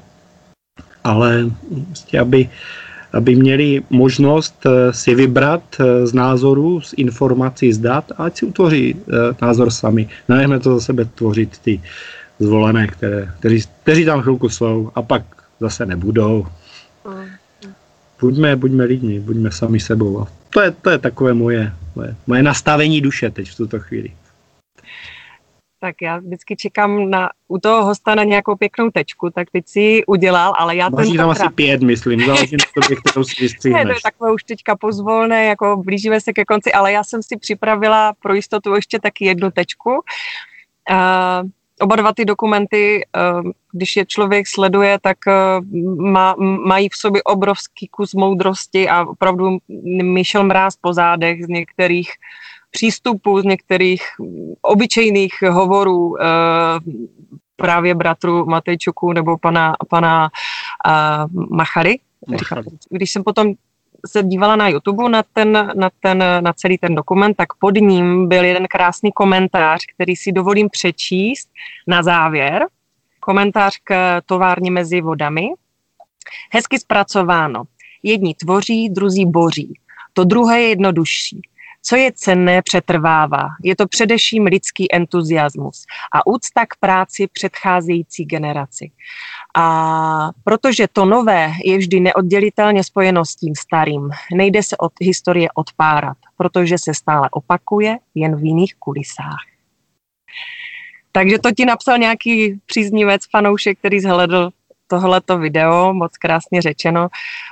ale 1.05 1.51
prostě 1.87 2.21
aby 2.21 2.49
aby 3.13 3.37
měli 3.37 3.83
možnost 3.91 4.67
eh, 4.67 4.93
si 4.93 5.15
vybrat 5.15 5.63
eh, 5.81 6.07
z 6.07 6.13
názoru, 6.13 6.81
z 6.81 6.93
informací, 6.97 7.73
z 7.73 7.79
dat 7.79 8.13
a 8.17 8.25
ať 8.25 8.39
si 8.39 8.47
utvoří 8.47 8.97
eh, 8.97 9.37
názor 9.43 9.71
sami. 9.71 10.09
Nenechme 10.29 10.61
to 10.61 10.75
za 10.75 10.81
sebe 10.81 11.05
tvořit 11.05 11.59
ty 11.59 11.81
zvolené, 12.39 12.87
které, 12.87 13.31
kteří, 13.39 13.65
kteří 13.83 14.05
tam 14.05 14.23
chvilku 14.23 14.49
jsou 14.49 14.91
a 14.95 15.03
pak 15.03 15.23
zase 15.61 15.87
nebudou. 15.87 16.47
Buďme, 18.21 18.57
buďme 18.57 18.85
lidmi, 18.85 19.21
buďme 19.21 19.51
sami 19.51 19.81
sebou. 19.81 20.21
A 20.21 20.27
to 20.51 20.61
je, 20.61 20.71
to 20.71 20.91
je 20.91 20.99
takové 20.99 21.35
moje, 21.35 21.73
moje, 21.97 22.17
moje 22.27 22.43
nastavení 22.43 23.01
duše 23.01 23.31
teď 23.31 23.51
v 23.51 23.57
tuto 23.57 23.81
chvíli 23.81 24.11
tak 25.81 26.03
já 26.03 26.19
vždycky 26.19 26.57
čekám 26.57 27.11
na, 27.11 27.31
u 27.49 27.59
toho 27.59 27.85
hosta 27.85 28.15
na 28.15 28.25
nějakou 28.25 28.57
pěknou 28.57 28.91
tečku, 28.91 29.31
tak 29.31 29.51
teď 29.51 29.69
si 29.69 29.81
ji 29.81 30.05
udělal, 30.05 30.55
ale 30.59 30.77
já 30.77 30.89
Máš 30.89 31.09
tam 31.17 31.31
asi 31.31 31.49
pět, 31.49 31.83
myslím, 31.83 32.27
záleží 32.27 32.57
na 32.57 32.83
tobě, 32.83 32.97
kterou 32.97 33.25
si 33.25 33.43
vystříhneš. 33.43 33.85
Ne, 33.85 33.91
to 33.91 33.97
je 33.97 34.03
takové 34.03 34.33
už 34.33 34.45
teďka 34.45 34.77
pozvolné, 34.77 35.45
jako 35.45 35.77
blížíme 35.77 36.21
se 36.21 36.33
ke 36.33 36.45
konci, 36.45 36.73
ale 36.73 36.93
já 36.93 37.05
jsem 37.05 37.23
si 37.23 37.37
připravila 37.37 38.13
pro 38.23 38.35
jistotu 38.35 38.75
ještě 38.75 38.99
taky 39.01 39.25
jednu 39.25 39.51
tečku. 39.51 39.91
Uh, 40.91 41.49
oba 41.81 41.97
dva 41.97 42.13
ty 42.13 42.25
dokumenty, 42.25 43.07
uh, 43.17 43.51
když 43.73 43.97
je 43.97 44.07
člověk 44.07 44.49
sleduje, 44.49 44.99
tak 45.03 45.19
uh, 45.27 46.05
má, 46.11 46.35
mají 46.67 46.89
v 46.89 46.97
sobě 46.97 47.23
obrovský 47.23 47.89
kus 47.89 48.15
moudrosti 48.15 48.89
a 48.89 49.05
opravdu 49.05 49.59
myšel 50.03 50.45
mráz 50.45 50.77
po 50.77 50.93
zádech 50.93 51.45
z 51.45 51.49
některých 51.49 52.09
uh, 52.09 52.51
přístupů, 52.71 53.41
z 53.41 53.45
některých 53.45 54.03
obyčejných 54.63 55.33
hovorů 55.51 56.17
eh, 56.21 56.25
právě 57.57 57.95
bratru 57.95 58.47
Matejčuku 58.47 59.13
nebo 59.13 59.39
pana, 59.39 59.75
pana 59.89 60.31
eh, 60.87 60.91
Machary. 61.51 61.99
Když 62.91 63.11
jsem 63.11 63.25
potom 63.25 63.55
se 64.07 64.23
dívala 64.23 64.57
na 64.57 64.69
YouTube 64.69 65.09
na, 65.09 65.23
ten, 65.33 65.53
na, 65.75 65.91
ten, 66.01 66.25
na 66.41 66.53
celý 66.53 66.79
ten 66.79 66.95
dokument, 66.95 67.35
tak 67.35 67.55
pod 67.55 67.75
ním 67.75 68.29
byl 68.29 68.45
jeden 68.45 68.67
krásný 68.67 69.13
komentář, 69.13 69.81
který 69.95 70.17
si 70.17 70.33
dovolím 70.33 70.69
přečíst 70.71 71.49
na 71.87 72.03
závěr. 72.03 72.67
Komentář 73.21 73.77
k 73.85 74.21
továrně 74.27 74.71
mezi 74.71 75.01
vodami. 75.01 75.49
Hezky 76.53 76.79
zpracováno. 76.79 77.63
Jedni 78.03 78.35
tvoří, 78.35 78.89
druzí 78.89 79.27
boří. 79.27 79.75
To 80.13 80.25
druhé 80.25 80.61
je 80.61 80.69
jednodušší. 80.69 81.41
Co 81.83 81.97
je 81.97 82.13
cenné, 82.15 82.63
přetrvává. 82.63 83.49
Je 83.63 83.77
to 83.77 83.89
především 83.89 84.45
lidský 84.45 84.95
entuziasmus 84.95 85.85
a 86.13 86.27
úcta 86.27 86.67
k 86.67 86.77
práci 86.81 87.27
předcházející 87.33 88.25
generaci. 88.25 88.91
A 89.57 90.31
protože 90.45 90.89
to 90.93 91.05
nové 91.05 91.53
je 91.65 91.79
vždy 91.79 92.01
neoddělitelně 92.01 92.85
spojeno 92.85 93.25
s 93.25 93.37
tím 93.37 93.55
starým, 93.55 94.11
nejde 94.35 94.63
se 94.63 94.77
od 94.77 94.93
historie 95.01 95.49
odpárat, 95.55 96.17
protože 96.37 96.79
se 96.79 96.95
stále 96.95 97.29
opakuje 97.31 97.99
jen 98.15 98.37
v 98.37 98.45
jiných 98.45 98.75
kulisách. 98.75 99.45
Takže 101.13 101.39
to 101.39 101.53
ti 101.53 101.65
napsal 101.65 101.99
nějaký 101.99 102.61
příznivec, 102.67 103.23
fanoušek, 103.31 103.79
který 103.79 104.01
zhledl 104.01 104.51
tohleto 104.91 105.39
video, 105.39 105.95
moc 105.95 106.17
krásně 106.17 106.63
řečeno. 106.63 107.09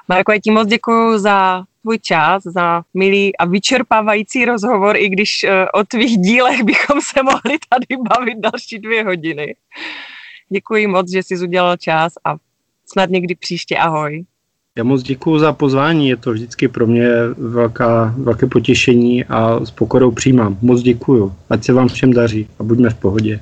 Marko, 0.08 0.32
já 0.32 0.38
ti 0.38 0.50
moc 0.50 0.68
děkuji 0.68 1.18
za 1.18 1.64
tvůj 1.82 1.98
čas, 1.98 2.42
za 2.42 2.82
milý 2.94 3.36
a 3.36 3.44
vyčerpávající 3.44 4.44
rozhovor, 4.44 4.96
i 4.96 5.08
když 5.08 5.44
uh, 5.44 5.80
o 5.80 5.84
tvých 5.84 6.18
dílech 6.18 6.62
bychom 6.62 7.00
se 7.00 7.22
mohli 7.22 7.58
tady 7.68 8.02
bavit 8.08 8.38
další 8.38 8.78
dvě 8.78 9.04
hodiny. 9.04 9.54
Děkuji 10.48 10.86
moc, 10.86 11.10
že 11.10 11.22
jsi 11.22 11.42
udělal 11.42 11.76
čas 11.76 12.12
a 12.24 12.36
snad 12.86 13.10
někdy 13.10 13.34
příště 13.34 13.76
ahoj. 13.76 14.24
Já 14.76 14.84
moc 14.84 15.02
děkuji 15.02 15.38
za 15.38 15.52
pozvání, 15.52 16.08
je 16.08 16.16
to 16.16 16.32
vždycky 16.32 16.68
pro 16.68 16.86
mě 16.86 17.08
velká, 17.38 18.14
velké 18.16 18.46
potěšení 18.46 19.24
a 19.24 19.64
s 19.64 19.70
pokorou 19.70 20.10
přijímám. 20.10 20.58
Moc 20.62 20.82
děkuji, 20.82 21.32
ať 21.50 21.64
se 21.64 21.72
vám 21.72 21.88
všem 21.88 22.12
daří 22.12 22.48
a 22.58 22.62
buďme 22.62 22.90
v 22.90 22.94
pohodě. 22.94 23.40